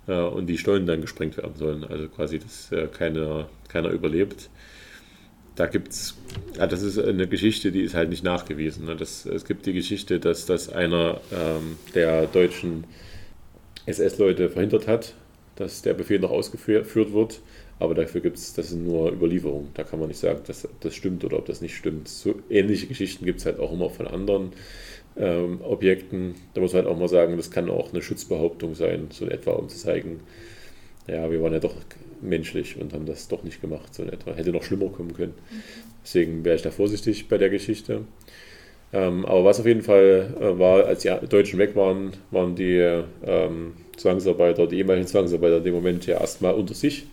äh, 0.09 0.21
und 0.21 0.49
die 0.49 0.59
Stollen 0.59 0.87
dann 0.87 1.01
gesprengt 1.01 1.37
werden 1.37 1.55
sollen. 1.55 1.85
Also 1.85 2.09
quasi, 2.09 2.41
dass 2.41 2.73
äh, 2.73 2.89
keiner, 2.89 3.49
keiner 3.69 3.91
überlebt 3.91 4.51
da 5.55 5.67
gibt 5.67 5.89
es, 5.89 6.17
ja, 6.57 6.67
das 6.67 6.83
ist 6.83 6.99
eine 6.99 7.27
Geschichte, 7.27 7.73
die 7.73 7.83
ist 7.83 7.95
halt 7.95 8.09
nicht 8.09 8.25
nachgewiesen. 8.25 8.87
Ne? 8.87 8.97
Das, 8.97 9.27
es 9.27 9.45
gibt 9.45 9.67
die 9.67 9.73
Geschichte, 9.73 10.19
dass 10.19 10.47
das 10.47 10.71
einer 10.71 11.21
ähm, 11.33 11.77
der 11.95 12.27
deutschen 12.27 12.85
SS-Leute 13.87 14.49
verhindert 14.49 14.89
hat, 14.89 15.15
dass 15.57 15.83
der 15.83 15.95
Befehl 15.95 16.21
noch 16.21 16.31
ausgeführt 16.31 16.95
wird. 16.95 17.41
Aber 17.79 17.95
dafür 17.95 18.21
gibt 18.21 18.39
es, 18.39 18.55
das 18.55 18.71
sind 18.71 18.87
nur 18.87 19.13
Überlieferungen. 19.13 19.71
Da 19.75 19.83
kann 19.83 19.99
man 19.99 20.09
nicht 20.09 20.21
sagen, 20.21 20.41
dass 20.47 20.69
das 20.81 20.95
stimmt 20.95 21.25
oder 21.25 21.39
ob 21.39 21.47
das 21.47 21.61
nicht 21.61 21.77
stimmt. 21.77 22.09
So 22.09 22.37
ähnliche 22.49 22.87
Geschichten 22.87 23.25
gibt 23.25 23.41
es 23.41 23.47
halt 23.47 23.59
auch 23.59 23.73
immer 23.73 23.91
von 23.91 24.07
anderen 24.07 24.53
ähm, 25.17 25.61
Objekten. 25.63 26.35
Da 26.55 26.61
muss 26.61 26.73
man 26.73 26.85
halt 26.85 26.95
auch 26.95 26.99
mal 26.99 27.09
sagen, 27.09 27.37
das 27.37 27.51
kann 27.51 27.71
auch 27.71 27.93
eine 27.93 28.03
Schutzbehauptung 28.03 28.75
sein, 28.75 29.09
so 29.11 29.25
in 29.25 29.31
etwa, 29.31 29.53
um 29.53 29.69
zu 29.69 29.77
zeigen, 29.77 30.21
ja, 31.07 31.31
wir 31.31 31.43
waren 31.43 31.53
ja 31.53 31.59
doch 31.59 31.75
menschlich 32.21 32.81
und 32.81 32.93
haben 32.93 33.07
das 33.07 33.29
doch 33.29 33.43
nicht 33.43 33.61
gemacht, 33.61 33.95
so 33.95 34.03
in 34.03 34.09
etwa. 34.09 34.33
Hätte 34.33 34.53
noch 34.53 34.63
schlimmer 34.63 34.89
kommen 34.89 35.15
können. 35.15 35.35
Deswegen 36.05 36.45
wäre 36.45 36.57
ich 36.57 36.63
da 36.63 36.71
vorsichtig 36.71 37.29
bei 37.29 37.39
der 37.39 37.51
Geschichte. 37.51 38.03
Ähm, 38.93 39.25
aber 39.25 39.45
was 39.45 39.59
auf 39.59 39.67
jeden 39.67 39.83
Fall 39.83 40.35
äh, 40.39 40.59
war, 40.59 40.85
als 40.85 41.03
die 41.03 41.11
Deutschen 41.29 41.59
weg 41.59 41.75
waren, 41.75 42.13
waren 42.31 42.55
die 42.55 43.03
ähm, 43.25 43.73
Zwangsarbeiter, 43.97 44.67
die 44.67 44.79
ehemaligen 44.79 45.07
Zwangsarbeiter 45.07 45.59
in 45.59 45.65
dem 45.65 45.75
Moment 45.75 46.07
ja 46.07 46.21
erstmal 46.21 46.55
unter 46.55 46.75
sich 46.75 47.07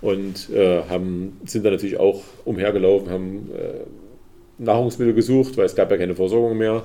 und 0.00 0.50
äh, 0.50 0.82
haben, 0.82 1.40
sind 1.44 1.64
dann 1.64 1.72
natürlich 1.72 1.98
auch 1.98 2.22
umhergelaufen, 2.44 3.10
haben 3.10 3.50
äh, 3.56 4.62
Nahrungsmittel 4.62 5.14
gesucht, 5.14 5.56
weil 5.56 5.66
es 5.66 5.74
gab 5.74 5.90
ja 5.90 5.96
keine 5.96 6.14
Versorgung 6.14 6.58
mehr, 6.58 6.84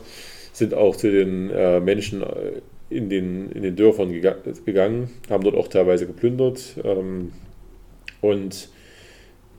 sind 0.54 0.74
auch 0.74 0.96
zu 0.96 1.12
den 1.12 1.50
äh, 1.50 1.80
Menschen 1.82 2.22
äh, 2.22 2.62
in 2.90 3.10
den, 3.10 3.52
in 3.52 3.64
den 3.64 3.76
Dörfern 3.76 4.12
gegangen, 4.12 5.10
haben 5.30 5.44
dort 5.44 5.56
auch 5.56 5.68
teilweise 5.68 6.08
geplündert. 6.08 6.76
Ähm, 6.84 7.34
und 8.22 8.70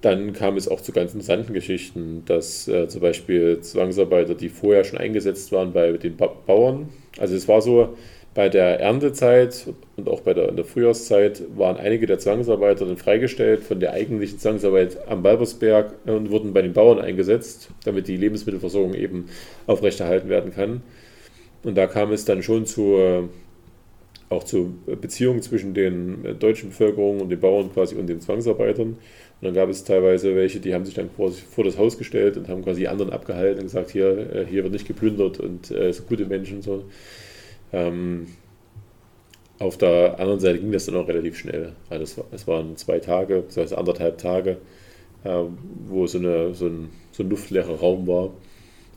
dann 0.00 0.32
kam 0.32 0.56
es 0.56 0.68
auch 0.68 0.80
zu 0.80 0.92
ganz 0.92 1.12
interessanten 1.12 1.52
Geschichten, 1.52 2.22
dass 2.26 2.68
äh, 2.68 2.88
zum 2.88 3.00
Beispiel 3.00 3.60
Zwangsarbeiter, 3.60 4.34
die 4.34 4.48
vorher 4.48 4.84
schon 4.84 4.98
eingesetzt 4.98 5.50
waren 5.52 5.72
bei 5.72 5.92
den 5.92 6.16
ba 6.16 6.28
Bauern, 6.46 6.90
also 7.18 7.34
es 7.34 7.48
war 7.48 7.60
so, 7.60 7.96
bei 8.34 8.48
der 8.48 8.80
Erntezeit 8.80 9.68
und 9.96 10.08
auch 10.08 10.20
bei 10.20 10.34
der, 10.34 10.48
in 10.48 10.56
der 10.56 10.64
Frühjahrszeit 10.64 11.42
waren 11.56 11.76
einige 11.76 12.06
der 12.06 12.18
Zwangsarbeiter 12.18 12.84
dann 12.84 12.96
freigestellt 12.96 13.62
von 13.62 13.78
der 13.78 13.92
eigentlichen 13.92 14.40
Zwangsarbeit 14.40 14.98
am 15.08 15.22
Balbersberg 15.22 15.94
und 16.04 16.30
wurden 16.30 16.52
bei 16.52 16.62
den 16.62 16.72
Bauern 16.72 16.98
eingesetzt, 16.98 17.70
damit 17.84 18.08
die 18.08 18.16
Lebensmittelversorgung 18.16 18.94
eben 18.94 19.26
aufrechterhalten 19.68 20.28
werden 20.28 20.52
kann. 20.52 20.82
Und 21.62 21.76
da 21.76 21.86
kam 21.86 22.12
es 22.12 22.24
dann 22.24 22.42
schon 22.42 22.66
zu, 22.66 23.28
auch 24.28 24.44
zu 24.44 24.74
Beziehungen 25.00 25.40
zwischen 25.40 25.72
den 25.72 26.36
deutschen 26.38 26.70
Bevölkerung 26.70 27.20
und 27.20 27.28
den 27.30 27.40
Bauern 27.40 27.72
quasi 27.72 27.94
und 27.94 28.08
den 28.08 28.20
Zwangsarbeitern. 28.20 28.88
Und 28.88 28.98
dann 29.42 29.54
gab 29.54 29.68
es 29.68 29.84
teilweise 29.84 30.34
welche, 30.34 30.58
die 30.58 30.74
haben 30.74 30.84
sich 30.84 30.94
dann 30.94 31.14
quasi 31.14 31.42
vor 31.42 31.64
das 31.64 31.78
Haus 31.78 31.98
gestellt 31.98 32.36
und 32.36 32.48
haben 32.48 32.64
quasi 32.64 32.80
die 32.80 32.88
anderen 32.88 33.12
abgehalten 33.12 33.60
und 33.60 33.66
gesagt, 33.66 33.90
hier, 33.90 34.34
äh, 34.34 34.46
hier 34.46 34.64
wird 34.64 34.72
nicht 34.72 34.88
geplündert 34.88 35.38
und 35.38 35.70
es 35.70 35.76
äh, 35.76 35.92
sind 35.92 36.08
gute 36.08 36.26
Menschen. 36.26 36.62
So. 36.62 36.84
Ähm, 37.74 38.28
auf 39.58 39.76
der 39.78 40.18
anderen 40.20 40.40
Seite 40.40 40.60
ging 40.60 40.70
das 40.72 40.86
dann 40.86 40.96
auch 40.96 41.08
relativ 41.08 41.36
schnell. 41.36 41.72
Also 41.90 42.04
es, 42.04 42.18
war, 42.18 42.24
es 42.32 42.46
waren 42.46 42.76
zwei 42.76 43.00
Tage, 43.00 43.42
das 43.46 43.56
heißt 43.56 43.74
anderthalb 43.74 44.18
Tage, 44.18 44.58
äh, 45.24 45.42
wo 45.86 46.06
so, 46.06 46.18
eine, 46.18 46.54
so, 46.54 46.66
ein, 46.66 46.90
so 47.10 47.22
ein 47.22 47.30
luftleerer 47.30 47.74
Raum 47.74 48.06
war. 48.06 48.30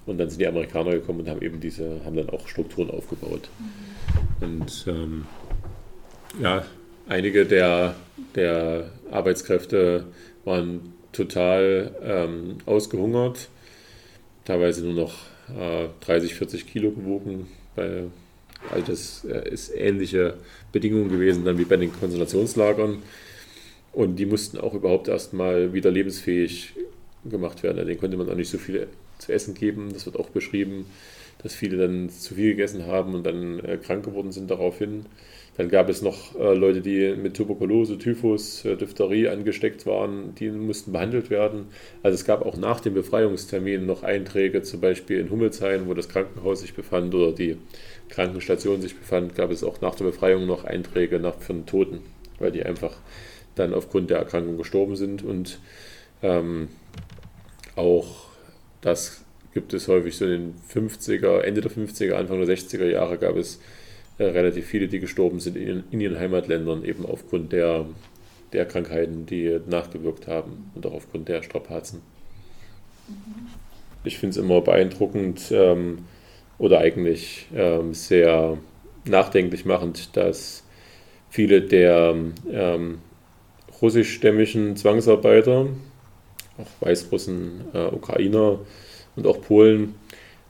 Und 0.05 0.19
dann 0.19 0.29
sind 0.29 0.39
die 0.39 0.47
Amerikaner 0.47 0.91
gekommen 0.91 1.21
und 1.21 1.29
haben 1.29 1.41
eben 1.41 1.59
diese, 1.59 2.01
haben 2.05 2.15
dann 2.15 2.29
auch 2.29 2.47
Strukturen 2.47 2.89
aufgebaut. 2.91 3.49
Mhm. 3.59 4.45
Und 4.45 4.85
ähm, 4.87 5.25
ja, 6.41 6.63
einige 7.07 7.45
der, 7.45 7.95
der 8.35 8.91
Arbeitskräfte 9.11 10.05
waren 10.45 10.93
total 11.11 11.95
ähm, 12.03 12.57
ausgehungert, 12.65 13.49
teilweise 14.45 14.85
nur 14.85 14.93
noch 14.93 15.13
äh, 15.57 15.89
30, 16.05 16.35
40 16.35 16.67
Kilo 16.67 16.91
gewogen. 16.91 17.47
Bei, 17.75 18.03
also 18.71 18.91
das 18.91 19.25
äh, 19.25 19.49
ist 19.49 19.71
ähnliche 19.75 20.35
Bedingungen 20.71 21.09
gewesen 21.09 21.45
dann 21.45 21.57
wie 21.57 21.65
bei 21.65 21.77
den 21.77 21.91
Konzentrationslagern. 21.91 23.01
Und 23.93 24.17
die 24.17 24.25
mussten 24.25 24.57
auch 24.57 24.73
überhaupt 24.73 25.07
erstmal 25.07 25.73
wieder 25.73 25.89
lebensfähig 25.89 26.73
gemacht 27.25 27.63
werden. 27.63 27.85
Den 27.85 27.99
konnte 27.99 28.17
man 28.17 28.29
auch 28.29 28.35
nicht 28.35 28.49
so 28.49 28.57
viele 28.57 28.87
zu 29.17 29.31
essen 29.31 29.53
geben. 29.55 29.91
Das 29.93 30.05
wird 30.05 30.17
auch 30.17 30.29
beschrieben, 30.29 30.85
dass 31.41 31.53
viele 31.53 31.77
dann 31.77 32.09
zu 32.09 32.35
viel 32.35 32.51
gegessen 32.51 32.85
haben 32.85 33.15
und 33.15 33.25
dann 33.25 33.59
äh, 33.59 33.77
krank 33.77 34.05
geworden 34.05 34.31
sind 34.31 34.49
daraufhin. 34.51 35.05
Dann 35.57 35.69
gab 35.69 35.89
es 35.89 36.03
noch 36.03 36.35
äh, 36.35 36.53
Leute, 36.53 36.81
die 36.81 37.15
mit 37.15 37.35
Tuberkulose, 37.35 37.97
Typhus, 37.97 38.63
äh, 38.63 38.75
Diphtherie 38.75 39.27
angesteckt 39.27 39.87
waren, 39.87 40.35
die 40.35 40.49
mussten 40.51 40.91
behandelt 40.91 41.31
werden. 41.31 41.65
Also 42.03 42.13
es 42.15 42.25
gab 42.25 42.45
auch 42.45 42.57
nach 42.57 42.79
dem 42.79 42.93
Befreiungstermin 42.93 43.85
noch 43.85 44.03
Einträge, 44.03 44.61
zum 44.61 44.81
Beispiel 44.81 45.19
in 45.19 45.31
Hummelsheim, 45.31 45.87
wo 45.87 45.95
das 45.95 46.09
Krankenhaus 46.09 46.61
sich 46.61 46.75
befand 46.75 47.13
oder 47.15 47.31
die 47.31 47.57
Krankenstation 48.09 48.81
sich 48.81 48.95
befand, 48.95 49.35
gab 49.35 49.49
es 49.49 49.63
auch 49.63 49.81
nach 49.81 49.95
der 49.95 50.05
Befreiung 50.05 50.45
noch 50.45 50.63
Einträge 50.63 51.19
nach, 51.19 51.39
für 51.39 51.53
den 51.53 51.65
Toten, 51.65 52.01
weil 52.37 52.51
die 52.51 52.63
einfach 52.63 52.95
dann 53.55 53.73
aufgrund 53.73 54.11
der 54.11 54.19
Erkrankung 54.19 54.57
gestorben 54.57 54.95
sind 54.95 55.23
und 55.23 55.59
ähm, 56.21 56.69
auch 57.75 58.27
das 58.81 59.23
gibt 59.53 59.73
es 59.73 59.87
häufig 59.87 60.15
so 60.15 60.25
in 60.25 60.53
den 60.53 60.89
50er, 60.89 61.39
Ende 61.39 61.61
der 61.61 61.71
50er, 61.71 62.13
Anfang 62.13 62.45
der 62.45 62.55
60er 62.55 62.85
Jahre 62.85 63.17
gab 63.17 63.35
es 63.35 63.59
äh, 64.17 64.25
relativ 64.25 64.65
viele, 64.65 64.87
die 64.87 64.99
gestorben 64.99 65.39
sind 65.39 65.57
in, 65.57 65.83
in, 65.91 66.01
ihren 66.01 66.19
Heimatländern, 66.19 66.83
eben 66.83 67.05
aufgrund 67.05 67.51
der, 67.51 67.85
der 68.53 68.65
Krankheiten, 68.65 69.25
die 69.25 69.59
nachgewirkt 69.67 70.27
haben 70.27 70.71
und 70.73 70.85
auch 70.85 70.93
aufgrund 70.93 71.29
der 71.29 71.43
Strapazen. 71.43 72.01
Ich 74.03 74.17
finde 74.17 74.31
es 74.31 74.43
immer 74.43 74.61
beeindruckend 74.61 75.51
ähm, 75.51 75.99
oder 76.57 76.79
eigentlich 76.79 77.47
ähm, 77.55 77.93
sehr 77.93 78.57
nachdenklich 79.05 79.65
machend, 79.65 80.15
dass 80.17 80.63
viele 81.29 81.61
der 81.61 82.15
ähm, 82.51 82.99
russischstämmigen 83.81 84.75
Zwangsarbeiter, 84.75 85.67
auch 86.57 86.87
Weißrussen, 86.87 87.65
äh, 87.73 87.85
Ukrainer 87.85 88.59
und 89.15 89.27
auch 89.27 89.41
Polen, 89.41 89.95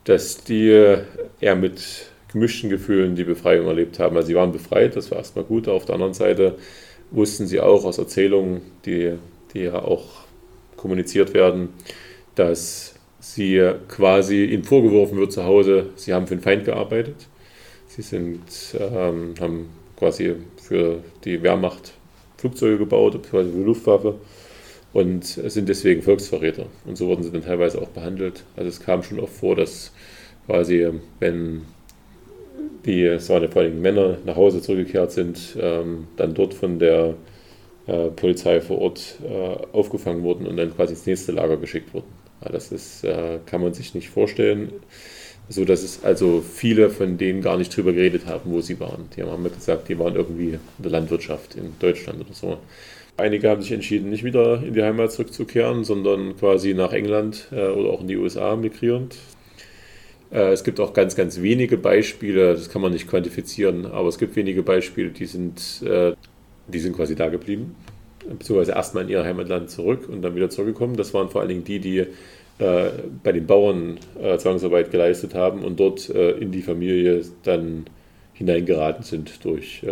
dass 0.04 0.42
die 0.42 0.96
eher 1.40 1.56
mit 1.56 2.10
gemischten 2.32 2.70
Gefühlen 2.70 3.16
die 3.16 3.24
Befreiung 3.24 3.66
erlebt 3.66 3.98
haben. 3.98 4.16
Also 4.16 4.28
sie 4.28 4.34
waren 4.34 4.52
befreit, 4.52 4.96
das 4.96 5.10
war 5.10 5.18
erstmal 5.18 5.44
gut. 5.44 5.68
Auf 5.68 5.86
der 5.86 5.94
anderen 5.94 6.14
Seite 6.14 6.56
wussten 7.10 7.46
sie 7.46 7.60
auch 7.60 7.84
aus 7.84 7.98
Erzählungen, 7.98 8.60
die, 8.84 9.14
die 9.54 9.60
ja 9.60 9.82
auch 9.82 10.04
kommuniziert 10.76 11.34
werden, 11.34 11.70
dass 12.34 12.94
sie 13.20 13.72
quasi 13.88 14.44
ihnen 14.44 14.64
vorgeworfen 14.64 15.18
wird 15.18 15.32
zu 15.32 15.44
Hause, 15.44 15.86
sie 15.96 16.12
haben 16.14 16.26
für 16.26 16.36
den 16.36 16.42
Feind 16.42 16.64
gearbeitet. 16.64 17.26
Sie 17.88 18.02
sind, 18.02 18.40
ähm, 18.78 19.34
haben 19.40 19.70
quasi 19.96 20.34
für 20.56 21.02
die 21.24 21.42
Wehrmacht 21.42 21.94
Flugzeuge 22.36 22.78
gebaut, 22.78 23.20
quasi 23.28 23.50
für 23.50 23.56
die 23.56 23.64
Luftwaffe 23.64 24.14
und 24.92 25.24
sind 25.24 25.68
deswegen 25.68 26.02
Volksverräter. 26.02 26.66
Und 26.86 26.96
so 26.96 27.08
wurden 27.08 27.22
sie 27.22 27.32
dann 27.32 27.42
teilweise 27.42 27.80
auch 27.80 27.88
behandelt. 27.88 28.44
Also 28.56 28.68
es 28.68 28.80
kam 28.80 29.02
schon 29.02 29.18
oft 29.18 29.34
vor, 29.34 29.56
dass 29.56 29.92
quasi, 30.46 30.88
wenn 31.18 31.62
die, 32.88 33.04
es 33.04 33.28
waren 33.28 33.42
ja 33.42 33.48
vor 33.48 33.62
allem 33.62 33.80
Männer, 33.80 34.18
nach 34.24 34.36
Hause 34.36 34.60
zurückgekehrt 34.62 35.12
sind, 35.12 35.56
ähm, 35.60 36.08
dann 36.16 36.34
dort 36.34 36.54
von 36.54 36.78
der 36.78 37.14
äh, 37.86 38.08
Polizei 38.08 38.60
vor 38.60 38.78
Ort 38.80 39.16
äh, 39.22 39.76
aufgefangen 39.76 40.22
wurden 40.22 40.46
und 40.46 40.56
dann 40.56 40.74
quasi 40.74 40.94
ins 40.94 41.06
nächste 41.06 41.32
Lager 41.32 41.56
geschickt 41.58 41.94
wurden. 41.94 42.08
Ja, 42.44 42.50
das 42.50 42.72
ist, 42.72 43.04
äh, 43.04 43.38
kann 43.46 43.60
man 43.60 43.74
sich 43.74 43.94
nicht 43.94 44.08
vorstellen. 44.10 44.72
so 45.50 45.64
dass 45.64 45.82
es 45.82 46.04
also 46.04 46.42
viele 46.42 46.90
von 46.90 47.16
denen 47.16 47.40
gar 47.40 47.56
nicht 47.56 47.74
drüber 47.74 47.92
geredet 47.92 48.26
haben, 48.26 48.52
wo 48.52 48.60
sie 48.60 48.78
waren. 48.80 49.08
Die 49.16 49.22
haben 49.22 49.42
mir 49.42 49.50
gesagt, 49.50 49.88
die 49.88 49.98
waren 49.98 50.14
irgendwie 50.14 50.50
in 50.50 50.60
der 50.78 50.90
Landwirtschaft 50.90 51.54
in 51.54 51.72
Deutschland 51.80 52.20
oder 52.20 52.34
so. 52.34 52.58
Einige 53.16 53.48
haben 53.48 53.62
sich 53.62 53.72
entschieden, 53.72 54.10
nicht 54.10 54.24
wieder 54.24 54.62
in 54.62 54.74
die 54.74 54.82
Heimat 54.82 55.10
zurückzukehren, 55.12 55.84
sondern 55.84 56.36
quasi 56.36 56.74
nach 56.74 56.92
England 56.92 57.48
äh, 57.50 57.68
oder 57.68 57.90
auch 57.90 58.00
in 58.02 58.08
die 58.08 58.16
USA 58.16 58.56
migrierend. 58.56 59.16
Äh, 60.30 60.52
es 60.52 60.64
gibt 60.64 60.80
auch 60.80 60.92
ganz, 60.92 61.16
ganz 61.16 61.40
wenige 61.40 61.76
Beispiele, 61.76 62.54
das 62.54 62.68
kann 62.68 62.82
man 62.82 62.92
nicht 62.92 63.08
quantifizieren, 63.08 63.86
aber 63.86 64.08
es 64.08 64.18
gibt 64.18 64.36
wenige 64.36 64.62
Beispiele, 64.62 65.10
die 65.10 65.26
sind, 65.26 65.82
äh, 65.82 66.12
die 66.66 66.78
sind 66.78 66.94
quasi 66.94 67.14
da 67.14 67.28
geblieben, 67.28 67.74
beziehungsweise 68.28 68.72
erstmal 68.72 69.04
in 69.04 69.10
ihr 69.10 69.24
Heimatland 69.24 69.70
zurück 69.70 70.08
und 70.08 70.22
dann 70.22 70.34
wieder 70.34 70.50
zurückgekommen. 70.50 70.96
Das 70.96 71.14
waren 71.14 71.30
vor 71.30 71.40
allen 71.40 71.48
Dingen 71.48 71.64
die, 71.64 71.80
die 71.80 71.98
äh, 72.58 72.90
bei 73.22 73.32
den 73.32 73.46
Bauern 73.46 73.98
Zwangsarbeit 74.38 74.90
geleistet 74.90 75.34
haben 75.34 75.62
und 75.64 75.80
dort 75.80 76.08
in 76.08 76.50
die 76.50 76.62
Familie 76.62 77.22
dann 77.44 77.84
hineingeraten 78.34 79.04
sind 79.04 79.44
durch 79.44 79.86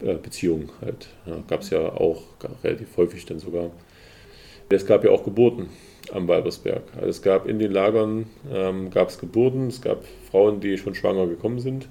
Beziehungen 0.00 0.70
halt. 0.82 1.08
Gab 1.46 1.60
es 1.60 1.70
ja 1.70 1.80
auch 1.80 2.22
relativ 2.64 2.96
häufig 2.96 3.24
dann 3.24 3.38
sogar. 3.38 3.70
Es 4.72 4.86
gab 4.86 5.02
ja 5.02 5.10
auch 5.10 5.24
Geburten 5.24 5.68
am 6.12 6.28
Walbersberg. 6.28 6.82
Also 6.94 7.08
es 7.08 7.22
gab 7.22 7.48
in 7.48 7.58
den 7.58 7.72
Lagern 7.72 8.26
ähm, 8.52 8.90
gab 8.90 9.08
es 9.08 9.18
Geburten, 9.18 9.66
es 9.66 9.82
gab 9.82 10.04
Frauen, 10.30 10.60
die 10.60 10.78
schon 10.78 10.94
schwanger 10.94 11.26
gekommen 11.26 11.58
sind 11.58 11.88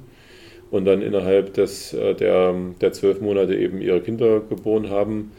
und 0.71 0.85
dann 0.85 1.01
innerhalb 1.01 1.53
des, 1.53 1.93
äh, 1.93 2.15
der, 2.15 2.55
der 2.79 2.93
zwölf 2.93 3.19
Monate 3.19 3.55
eben 3.55 3.81
ihre 3.81 3.99
Kinder 3.99 4.39
geboren 4.39 4.89
haben. 4.89 5.33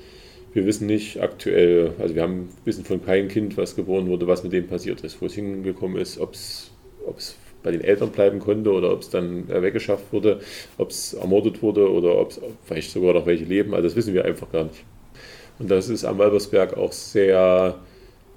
Wir 0.52 0.66
wissen 0.66 0.86
nicht 0.86 1.22
aktuell, 1.22 1.94
also 1.98 2.14
wir 2.14 2.22
haben, 2.22 2.50
wissen 2.66 2.84
von 2.84 3.02
keinem 3.02 3.28
Kind, 3.28 3.56
was 3.56 3.74
geboren 3.74 4.08
wurde, 4.08 4.26
was 4.26 4.42
mit 4.42 4.52
dem 4.52 4.66
passiert 4.66 5.00
ist, 5.00 5.22
wo 5.22 5.26
es 5.26 5.34
hingekommen 5.34 5.96
ist, 5.96 6.20
ob 6.20 6.34
es 6.34 6.70
bei 7.62 7.70
den 7.70 7.80
Eltern 7.80 8.10
bleiben 8.10 8.38
konnte 8.38 8.70
oder 8.70 8.92
ob 8.92 9.00
es 9.00 9.08
dann 9.08 9.48
äh, 9.48 9.62
weggeschafft 9.62 10.12
wurde, 10.12 10.40
ob 10.76 10.90
es 10.90 11.14
ermordet 11.14 11.62
wurde 11.62 11.90
oder 11.90 12.18
ob 12.18 12.32
es 12.32 12.40
vielleicht 12.64 12.90
sogar 12.90 13.14
noch 13.14 13.24
welche 13.24 13.44
leben. 13.44 13.74
Also 13.74 13.88
das 13.88 13.96
wissen 13.96 14.12
wir 14.12 14.26
einfach 14.26 14.52
gar 14.52 14.64
nicht. 14.64 14.84
Und 15.60 15.70
das 15.70 15.90
ist 15.90 16.04
am 16.06 16.16
Walbersberg 16.18 16.76
auch 16.76 16.92
sehr 16.92 17.78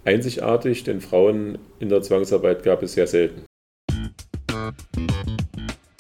einzigartig, 0.04 0.84
denn 0.84 1.00
Frauen 1.00 1.58
in 1.80 1.88
der 1.88 2.02
Zwangsarbeit 2.02 2.64
gab 2.64 2.84
es 2.84 2.94
sehr 2.94 3.08
selten. 3.08 3.46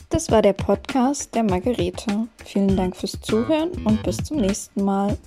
Das 0.09 0.29
war 0.29 0.41
der 0.41 0.53
Podcast 0.53 1.33
der 1.33 1.43
Margarete. 1.43 2.27
Vielen 2.43 2.75
Dank 2.75 2.97
fürs 2.97 3.19
Zuhören 3.21 3.71
und 3.85 4.03
bis 4.03 4.17
zum 4.17 4.37
nächsten 4.37 4.83
Mal. 4.83 5.17